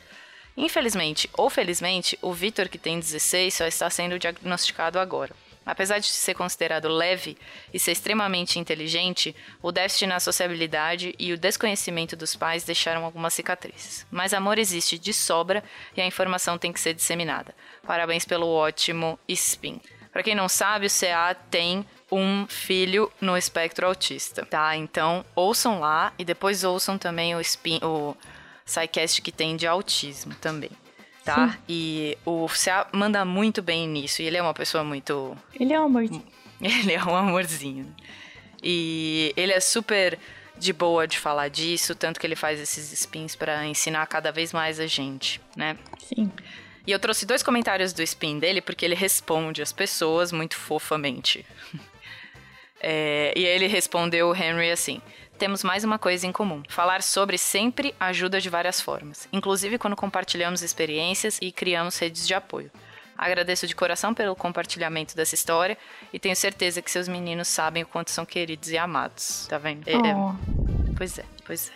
Infelizmente 0.55 1.31
ou 1.33 1.49
felizmente, 1.49 2.19
o 2.21 2.33
Vitor, 2.33 2.69
que 2.69 2.77
tem 2.77 3.01
16, 3.01 3.55
só 3.55 3.67
está 3.67 3.89
sendo 3.89 4.19
diagnosticado 4.19 4.99
agora. 4.99 5.35
Apesar 5.67 5.99
de 5.99 6.07
ser 6.07 6.35
considerado 6.35 6.89
leve 6.89 7.37
e 7.73 7.79
ser 7.79 7.93
extremamente 7.93 8.59
inteligente, 8.59 9.35
o 9.63 9.73
déficit 9.73 10.07
na 10.07 10.21
sociabilidade 10.21 11.15
e 11.19 11.33
o 11.33 11.39
desconhecimento 11.39 12.15
dos 12.15 12.37
pais 12.37 12.65
deixaram 12.65 13.05
algumas 13.05 13.35
cicatrizes. 13.35 14.07
Mas 14.11 14.35
amor 14.35 14.59
existe 14.59 14.99
de 14.99 15.13
sobra 15.13 15.65
e 15.97 16.01
a 16.01 16.07
informação 16.07 16.59
tem 16.59 16.73
que 16.73 16.81
ser 16.81 16.95
disseminada. 16.95 17.55
Parabéns 17.87 18.25
pelo 18.25 18.47
ótimo 18.49 19.19
spin. 19.29 19.81
Para 20.13 20.23
quem 20.23 20.35
não 20.35 20.49
sabe, 20.49 20.87
o 20.87 20.91
CA 20.91 21.35
tem 21.51 21.85
um 22.13 22.47
filho 22.47 23.11
no 23.21 23.37
espectro 23.37 23.87
autista, 23.87 24.47
tá? 24.47 24.77
Então, 24.77 25.25
ouçam 25.35 25.81
lá 25.81 26.13
e 26.19 26.25
depois 26.25 26.63
ouçam 26.63 26.97
também 26.97 27.35
o 27.35 27.41
spin, 27.41 27.81
o 27.83 28.15
SciCast 28.65 29.21
que 29.21 29.33
tem 29.33 29.57
de 29.57 29.67
autismo 29.67 30.35
também 30.37 30.71
tá? 31.25 31.51
Sim. 31.51 31.59
E 31.69 32.19
o 32.25 32.49
Cea 32.49 32.87
manda 32.93 33.25
muito 33.25 33.63
bem 33.63 33.89
nisso. 33.89 34.23
E 34.23 34.27
ele 34.27 34.37
é 34.37 34.43
uma 34.43 34.55
pessoa 34.55 34.85
muito. 34.85 35.37
Ele 35.59 35.73
é 35.73 35.81
um 35.81 35.85
amorzinho. 35.85 36.25
Ele 36.61 36.93
é 36.93 37.05
um 37.05 37.15
amorzinho. 37.15 37.95
E 38.63 39.35
ele 39.37 39.53
é 39.53 39.61
super 39.61 40.19
de 40.57 40.73
boa 40.73 41.07
de 41.07 41.19
falar 41.19 41.49
disso, 41.49 41.95
tanto 41.95 42.19
que 42.19 42.27
ele 42.27 42.37
faz 42.37 42.59
esses 42.59 42.91
spins 42.93 43.37
para 43.37 43.67
ensinar 43.67 44.07
cada 44.07 44.33
vez 44.33 44.53
mais 44.53 44.81
a 44.81 44.87
gente, 44.87 45.41
né? 45.55 45.77
Sim. 45.99 46.31
E 46.87 46.91
eu 46.91 46.99
trouxe 46.99 47.27
dois 47.27 47.43
comentários 47.43 47.93
do 47.93 48.03
spin 48.03 48.39
dele 48.39 48.63
porque 48.63 48.85
ele 48.85 48.95
responde 48.95 49.61
as 49.61 49.73
pessoas 49.73 50.33
muito 50.33 50.57
fofamente. 50.57 51.45
É, 52.87 53.33
e 53.35 53.47
ele 53.47 53.67
respondeu 53.67 54.29
o 54.29 54.37
Henry 54.37 54.71
assim: 54.71 55.01
temos 55.39 55.63
mais 55.63 55.85
uma 55.85 55.99
coisa 55.99 56.27
em 56.27 56.33
comum. 56.33 56.63
Falar 56.69 57.03
sobre 57.03 57.39
sempre 57.39 57.95
ajuda 57.99 58.41
de 58.41 58.49
várias 58.49 58.81
formas, 58.81 59.29
inclusive 59.33 59.79
quando 59.79 59.97
compartilhamos 59.97 60.63
experiências 60.63 61.39
e 61.41 61.51
criamos 61.53 61.99
redes 61.99 62.27
de 62.27 62.35
apoio. 62.35 62.71
Agradeço 63.17 63.67
de 63.67 63.75
coração 63.77 64.13
pelo 64.13 64.35
compartilhamento 64.35 65.15
dessa 65.15 65.35
história 65.35 65.79
e 66.13 66.19
tenho 66.19 66.35
certeza 66.35 66.83
que 66.83 66.91
seus 66.91 67.07
meninos 67.07 67.49
sabem 67.49 67.85
o 67.85 67.87
quanto 67.87 68.11
são 68.11 68.27
queridos 68.27 68.71
e 68.71 68.79
amados. 68.79 69.47
Tá 69.49 69.59
vendo? 69.59 69.87
É, 69.89 69.93
é. 69.93 70.17
Oh. 70.17 70.35
Pois 70.97 71.19
é, 71.19 71.25
pois 71.47 71.71
é. 71.71 71.73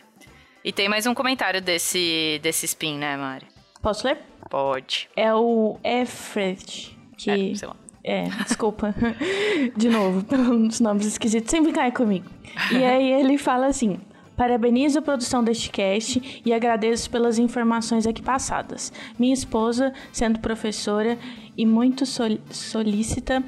E 0.65 0.73
tem 0.73 0.89
mais 0.89 1.07
um 1.07 1.15
comentário 1.15 1.63
desse, 1.63 2.41
desse 2.43 2.67
spin, 2.67 2.99
né, 2.99 3.17
Mari? 3.17 3.47
Posso 3.81 4.07
ler? 4.07 4.19
Pode. 4.51 5.09
É 5.15 5.33
o 5.33 5.79
Efred, 5.85 6.99
que... 7.17 7.31
É, 7.31 7.55
sei 7.55 7.69
lá. 7.69 7.77
É, 8.05 8.25
desculpa. 8.45 8.95
De 9.77 9.89
novo, 9.89 10.25
pelos 10.25 10.81
nomes 10.81 11.07
esquisitos. 11.07 11.51
Sempre 11.51 11.73
cai 11.73 11.93
comigo. 11.93 12.27
E 12.73 12.85
aí 12.85 13.11
ele 13.13 13.37
fala 13.37 13.67
assim: 13.67 13.99
Parabenizo 14.39 15.01
a 15.01 15.03
produção 15.03 15.43
deste 15.43 15.69
cast 15.69 16.43
e 16.47 16.53
agradeço 16.53 17.11
pelas 17.11 17.41
informações 17.41 18.07
aqui 18.07 18.23
passadas. 18.23 18.93
Minha 19.19 19.35
esposa, 19.35 19.93
sendo 20.13 20.39
professora 20.39 21.19
e 21.57 21.67
muito 21.67 22.07
sol 22.07 22.39
solícita, 22.49 23.43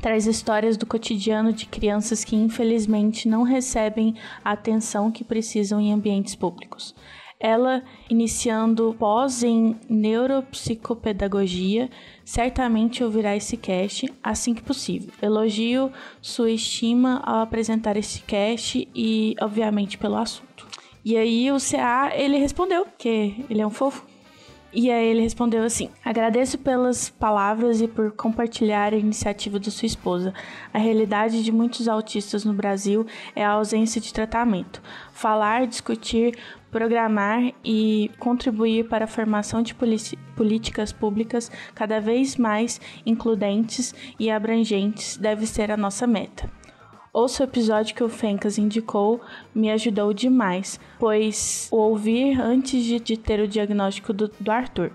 traz 0.00 0.26
histórias 0.26 0.76
do 0.76 0.84
cotidiano 0.84 1.52
de 1.52 1.66
crianças 1.66 2.24
que 2.24 2.34
infelizmente 2.34 3.28
não 3.28 3.44
recebem 3.44 4.16
a 4.44 4.50
atenção 4.50 5.12
que 5.12 5.22
precisam 5.22 5.80
em 5.80 5.92
ambientes 5.92 6.34
públicos. 6.34 6.92
Ela, 7.44 7.82
iniciando 8.08 8.94
pós 8.96 9.42
em 9.42 9.74
neuropsicopedagogia, 9.90 11.90
certamente 12.24 13.02
ouvirá 13.02 13.34
esse 13.34 13.56
cast 13.56 14.08
assim 14.22 14.54
que 14.54 14.62
possível. 14.62 15.12
Elogio 15.20 15.92
sua 16.20 16.52
estima 16.52 17.20
ao 17.24 17.40
apresentar 17.40 17.96
esse 17.96 18.22
cast 18.22 18.88
e, 18.94 19.34
obviamente, 19.40 19.98
pelo 19.98 20.16
assunto. 20.16 20.68
E 21.04 21.16
aí 21.16 21.50
o 21.50 21.58
CA, 21.58 22.12
ele 22.14 22.38
respondeu, 22.38 22.86
que 22.96 23.44
ele 23.50 23.60
é 23.60 23.66
um 23.66 23.70
fofo. 23.70 24.06
E 24.74 24.90
aí 24.90 25.06
ele 25.08 25.20
respondeu 25.20 25.62
assim: 25.64 25.90
Agradeço 26.02 26.56
pelas 26.56 27.10
palavras 27.10 27.82
e 27.82 27.88
por 27.88 28.10
compartilhar 28.12 28.94
a 28.94 28.96
iniciativa 28.96 29.58
da 29.58 29.70
sua 29.70 29.86
esposa. 29.86 30.32
A 30.72 30.78
realidade 30.78 31.44
de 31.44 31.52
muitos 31.52 31.88
autistas 31.88 32.44
no 32.44 32.54
Brasil 32.54 33.06
é 33.36 33.44
a 33.44 33.50
ausência 33.50 34.00
de 34.00 34.12
tratamento. 34.12 34.80
Falar, 35.12 35.66
discutir, 35.66 36.38
programar 36.70 37.52
e 37.62 38.10
contribuir 38.18 38.88
para 38.88 39.04
a 39.04 39.08
formação 39.08 39.62
de 39.62 39.74
políticas 40.34 40.90
públicas 40.90 41.50
cada 41.74 42.00
vez 42.00 42.36
mais 42.38 42.80
includentes 43.04 43.94
e 44.18 44.30
abrangentes 44.30 45.18
deve 45.18 45.46
ser 45.46 45.70
a 45.70 45.76
nossa 45.76 46.06
meta. 46.06 46.61
Ouça 47.12 47.42
o 47.42 47.46
episódio 47.46 47.94
que 47.94 48.02
o 48.02 48.08
Fencas 48.08 48.56
indicou 48.56 49.20
me 49.54 49.70
ajudou 49.70 50.14
demais, 50.14 50.80
pois 50.98 51.68
o 51.70 51.76
ouvir 51.76 52.40
antes 52.40 52.82
de, 52.82 52.98
de 52.98 53.18
ter 53.18 53.38
o 53.38 53.46
diagnóstico 53.46 54.14
do, 54.14 54.28
do 54.40 54.50
Arthur. 54.50 54.90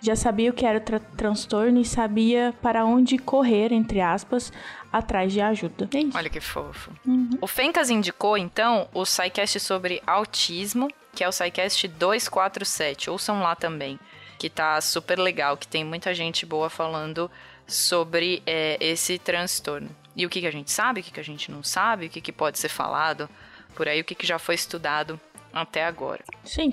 Já 0.00 0.16
sabia 0.16 0.48
o 0.48 0.54
que 0.54 0.64
era 0.64 0.78
o 0.78 0.80
tra 0.80 0.98
transtorno 0.98 1.78
e 1.78 1.84
sabia 1.84 2.54
para 2.62 2.86
onde 2.86 3.18
correr, 3.18 3.74
entre 3.74 4.00
aspas, 4.00 4.50
atrás 4.90 5.34
de 5.34 5.42
ajuda. 5.42 5.90
É 5.92 6.16
Olha 6.16 6.30
que 6.30 6.40
fofo. 6.40 6.92
Uhum. 7.06 7.28
O 7.42 7.46
Fencas 7.46 7.90
indicou, 7.90 8.38
então, 8.38 8.88
o 8.94 9.04
SciCast 9.04 9.60
sobre 9.60 10.02
autismo, 10.06 10.88
que 11.14 11.22
é 11.22 11.28
o 11.28 11.32
SciCast 11.32 11.86
247. 11.86 13.10
Ouçam 13.10 13.40
lá 13.42 13.54
também, 13.54 14.00
que 14.40 14.48
tá 14.48 14.80
super 14.80 15.18
legal, 15.18 15.54
que 15.54 15.68
tem 15.68 15.84
muita 15.84 16.14
gente 16.14 16.46
boa 16.46 16.70
falando 16.70 17.30
sobre 17.66 18.42
é, 18.46 18.78
esse 18.80 19.18
transtorno. 19.18 19.94
E 20.16 20.24
o 20.24 20.30
que, 20.30 20.40
que 20.40 20.46
a 20.46 20.50
gente 20.50 20.70
sabe, 20.70 21.00
o 21.00 21.04
que, 21.04 21.10
que 21.10 21.20
a 21.20 21.24
gente 21.24 21.52
não 21.52 21.62
sabe, 21.62 22.06
o 22.06 22.08
que, 22.08 22.22
que 22.22 22.32
pode 22.32 22.58
ser 22.58 22.70
falado 22.70 23.28
por 23.74 23.86
aí, 23.86 24.00
o 24.00 24.04
que, 24.04 24.14
que 24.14 24.26
já 24.26 24.38
foi 24.38 24.54
estudado 24.54 25.20
até 25.52 25.84
agora. 25.84 26.24
Sim. 26.42 26.72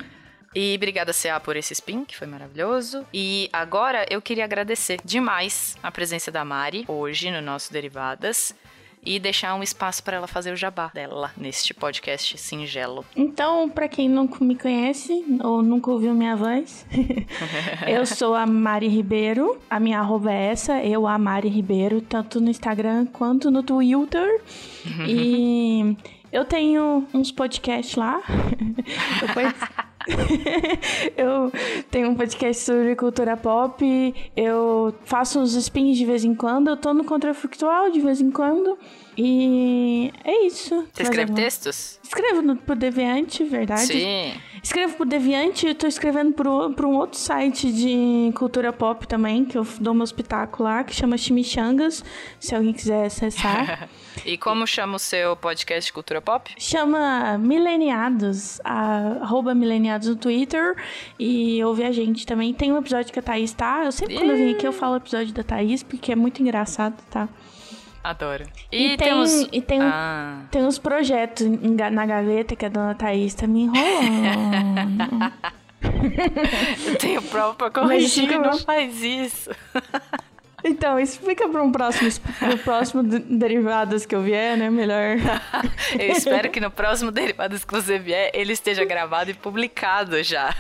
E 0.55 0.75
obrigada, 0.77 1.11
CA, 1.11 1.41
por 1.41 1.57
esse 1.57 1.73
spin, 1.73 2.05
que 2.05 2.15
foi 2.15 2.25
maravilhoso. 2.25 3.05
E 3.13 3.49
agora 3.51 4.05
eu 4.09 4.21
queria 4.21 4.45
agradecer 4.45 5.01
demais 5.03 5.75
a 5.83 5.91
presença 5.91 6.31
da 6.31 6.45
Mari 6.45 6.85
hoje 6.87 7.29
no 7.29 7.41
nosso 7.41 7.73
Derivadas 7.73 8.55
e 9.05 9.19
deixar 9.19 9.55
um 9.55 9.63
espaço 9.63 10.03
para 10.03 10.17
ela 10.17 10.27
fazer 10.27 10.51
o 10.51 10.55
jabá 10.55 10.91
dela 10.93 11.31
neste 11.37 11.73
podcast 11.73 12.37
singelo. 12.37 13.05
Então, 13.15 13.69
para 13.69 13.87
quem 13.87 14.09
não 14.09 14.29
me 14.41 14.55
conhece 14.55 15.25
ou 15.43 15.61
nunca 15.61 15.89
ouviu 15.91 16.13
minha 16.13 16.35
voz, 16.35 16.85
eu 17.87 18.05
sou 18.05 18.35
a 18.35 18.45
Mari 18.45 18.87
Ribeiro. 18.87 19.59
A 19.69 19.79
minha 19.79 19.99
arroba 19.99 20.31
é 20.31 20.47
essa, 20.51 20.83
eu, 20.83 21.07
a 21.07 21.17
Mari 21.17 21.47
Ribeiro, 21.47 22.01
tanto 22.01 22.41
no 22.41 22.49
Instagram 22.49 23.05
quanto 23.05 23.49
no 23.49 23.63
Twitter. 23.63 24.41
e 25.07 25.95
eu 26.31 26.43
tenho 26.45 27.07
uns 27.13 27.31
podcasts 27.31 27.95
lá. 27.95 28.21
Depois. 29.21 29.53
eu 31.17 31.51
tenho 31.91 32.09
um 32.09 32.15
podcast 32.15 32.63
sobre 32.63 32.95
cultura 32.95 33.35
pop, 33.35 34.15
eu 34.35 34.93
faço 35.03 35.39
uns 35.39 35.53
spins 35.55 35.97
de 35.97 36.05
vez 36.05 36.23
em 36.23 36.33
quando, 36.33 36.69
eu 36.69 36.77
tô 36.77 36.93
no 36.93 37.03
Contrafactual 37.03 37.91
de 37.91 37.99
vez 37.99 38.21
em 38.21 38.31
quando. 38.31 38.77
E 39.17 40.13
é 40.23 40.45
isso. 40.45 40.87
Você 40.93 41.01
escreve 41.01 41.33
textos? 41.33 41.99
Escrevo 42.03 42.43
no, 42.43 42.55
pro 42.55 42.75
Deviante, 42.75 43.43
verdade. 43.43 43.87
Sim. 43.87 44.33
Escrevo 44.61 44.95
pro 44.95 45.05
Deviante, 45.05 45.65
eu 45.65 45.73
tô 45.73 45.87
escrevendo 45.87 46.33
pro, 46.33 46.71
pro 46.73 46.87
um 46.87 46.97
outro 46.97 47.17
site 47.17 47.71
de 47.71 48.31
cultura 48.35 48.71
pop 48.71 49.07
também, 49.07 49.43
que 49.43 49.57
eu 49.57 49.65
dou 49.79 49.93
meu 49.93 50.03
espetáculo 50.03 50.69
lá, 50.69 50.83
que 50.83 50.93
chama 50.93 51.17
Chimichangas, 51.17 52.03
se 52.39 52.53
alguém 52.53 52.73
quiser 52.73 53.05
acessar. 53.05 53.89
e 54.23 54.37
como 54.37 54.67
chama 54.67 54.97
o 54.97 54.99
seu 54.99 55.35
podcast 55.35 55.87
de 55.87 55.93
cultura 55.93 56.21
pop? 56.21 56.53
Chama 56.59 57.39
Mileniados, 57.39 58.59
arroba 58.63 59.55
Mileniados 59.55 60.09
no 60.09 60.15
Twitter, 60.15 60.75
e 61.17 61.63
ouve 61.63 61.83
a 61.83 61.91
gente 61.91 62.25
também. 62.25 62.53
Tem 62.53 62.71
um 62.71 62.77
episódio 62.77 63.11
que 63.11 63.19
a 63.19 63.23
Thaís 63.23 63.51
tá, 63.51 63.83
eu 63.85 63.91
sempre 63.91 64.15
quando 64.15 64.29
eu 64.29 64.37
vim 64.37 64.51
aqui 64.51 64.67
eu 64.67 64.73
falo 64.73 64.97
episódio 64.97 65.33
da 65.33 65.43
Thaís, 65.43 65.81
porque 65.81 66.11
é 66.11 66.15
muito 66.15 66.41
engraçado, 66.41 67.01
tá? 67.09 67.27
Adoro. 68.07 68.45
E, 68.71 68.93
e 68.93 68.97
tem, 68.97 69.07
temos... 69.09 69.49
e 69.51 69.61
tem, 69.61 69.81
ah. 69.81 70.43
tem 70.49 70.63
uns 70.63 70.79
projetos 70.79 71.45
na 71.91 72.05
gaveta 72.05 72.55
que 72.55 72.65
a 72.65 72.69
dona 72.69 72.95
Thaís 72.95 73.33
tá 73.33 73.45
me 73.45 73.63
enrolando. 73.63 75.33
Eu 76.87 76.95
tenho 76.97 77.21
prova 77.23 77.53
pra 77.53 77.69
corrigir, 77.69 78.31
não 78.39 78.57
faz 78.59 79.03
isso. 79.03 79.51
Então, 80.63 80.99
explica 80.99 81.47
para 81.47 81.61
um 81.61 81.71
próximo, 81.71 82.09
pro 82.39 82.57
próximo 82.57 83.03
Derivadas 83.03 84.05
que 84.05 84.15
eu 84.15 84.21
vier, 84.21 84.57
né? 84.57 84.69
Melhor. 84.69 85.17
eu 85.97 86.11
espero 86.11 86.49
que 86.49 86.59
no 86.59 86.71
próximo 86.71 87.11
Derivadas 87.11 87.63
que 87.63 87.71
você 87.71 87.99
vier, 87.99 88.31
ele 88.33 88.53
esteja 88.53 88.83
gravado 88.83 89.29
e 89.29 89.33
publicado 89.33 90.21
já. 90.23 90.55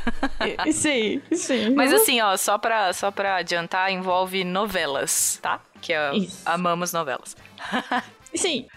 sim, 0.71 1.21
sim. 1.31 1.73
Mas 1.73 1.91
assim, 1.91 2.21
ó, 2.21 2.37
só 2.37 2.57
pra, 2.57 2.93
só 2.93 3.09
pra 3.09 3.37
adiantar, 3.37 3.91
envolve 3.91 4.43
novelas, 4.43 5.39
tá? 5.41 5.59
Que 5.81 5.93
é, 5.93 6.11
amamos 6.45 6.91
novelas. 6.93 7.35
sim. 8.35 8.67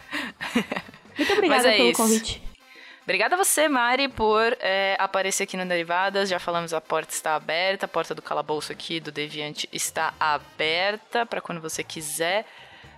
Muito 1.16 1.32
obrigada 1.32 1.68
é 1.68 1.76
pelo 1.76 1.90
isso. 1.90 2.02
convite. 2.02 2.50
Obrigada 3.02 3.34
a 3.34 3.38
você, 3.38 3.66
Mari, 3.66 4.08
por 4.08 4.56
é, 4.60 4.96
aparecer 4.98 5.42
aqui 5.42 5.56
no 5.56 5.66
Derivadas. 5.66 6.28
Já 6.28 6.38
falamos, 6.38 6.72
a 6.72 6.80
porta 6.80 7.12
está 7.12 7.34
aberta, 7.34 7.86
a 7.86 7.88
porta 7.88 8.14
do 8.14 8.22
calabouço 8.22 8.70
aqui 8.70 9.00
do 9.00 9.10
Deviante 9.10 9.68
está 9.72 10.14
aberta 10.20 11.26
para 11.26 11.40
quando 11.40 11.60
você 11.60 11.82
quiser. 11.82 12.46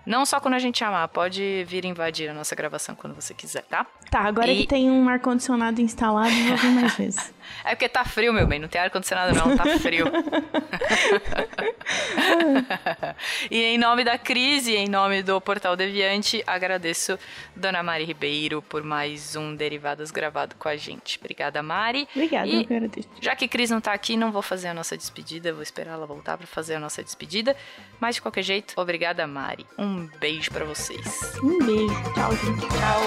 Não 0.05 0.27
só 0.27 0.41
quando 0.41 0.55
a 0.55 0.59
gente 0.59 0.79
chamar, 0.79 1.07
pode 1.09 1.65
vir 1.69 1.85
invadir 1.85 2.29
a 2.29 2.35
nossa 2.35 2.57
gravação 2.57 2.95
quando 2.95 3.15
você 3.15 3.33
quiser, 3.33 3.63
tá? 3.63 3.87
Tá, 4.11 4.21
agora 4.21 4.51
e... 4.51 4.63
que 4.63 4.67
tem 4.67 4.91
um 4.91 5.09
ar-condicionado 5.09 5.81
instalado, 5.81 6.31
vou 6.31 6.57
vir 6.57 6.71
mais 6.71 6.97
vezes. 6.97 7.33
é 7.65 7.75
porque 7.75 7.89
tá 7.89 8.05
frio, 8.05 8.33
meu 8.33 8.47
bem, 8.47 8.59
não 8.59 8.69
tem 8.69 8.81
ar-condicionado 8.81 9.35
não, 9.35 9.57
tá 9.57 9.79
frio. 9.79 10.07
e 13.51 13.63
em 13.63 13.79
nome 13.79 14.05
da 14.05 14.19
crise, 14.19 14.75
em 14.75 14.89
nome 14.89 15.23
do 15.23 15.41
Portal 15.41 15.77
Deviante, 15.77 16.43
agradeço 16.47 17.19
Dona 17.55 17.83
Mari 17.83 18.05
Ribeiro 18.05 18.61
por 18.61 18.83
mais 18.83 19.37
um 19.37 19.55
Derivadas 19.55 20.11
gravado 20.11 20.57
com 20.57 20.69
a 20.69 20.77
gente. 20.77 21.19
Obrigada, 21.19 21.63
Mari. 21.63 22.09
Obrigada, 22.15 22.49
e, 22.49 22.55
eu 22.55 22.61
agradeço. 22.61 23.09
Já 23.21 23.37
que 23.37 23.47
Cris 23.47 23.71
não 23.71 23.81
tá 23.81 23.93
aqui, 23.93 24.17
não 24.17 24.33
vou 24.33 24.43
fazer 24.43 24.69
a 24.69 24.75
nossa 24.75 24.97
despedida, 24.97 25.53
vou 25.53 25.63
esperar 25.63 25.93
ela 25.93 26.07
voltar 26.07 26.37
para 26.37 26.47
fazer 26.47 26.75
a 26.75 26.81
nossa 26.81 27.05
despedida. 27.05 27.57
Mas 28.01 28.17
de 28.17 28.23
qualquer 28.23 28.43
jeito, 28.43 28.75
obrigada, 28.77 29.27
Mari. 29.27 29.65
Um 29.93 30.09
beijo 30.19 30.51
para 30.51 30.65
vocês. 30.65 31.35
Um 31.43 31.59
beijo. 31.59 31.95
Tchau, 32.15 32.35
gente. 32.35 32.67
Tchau. 32.67 33.03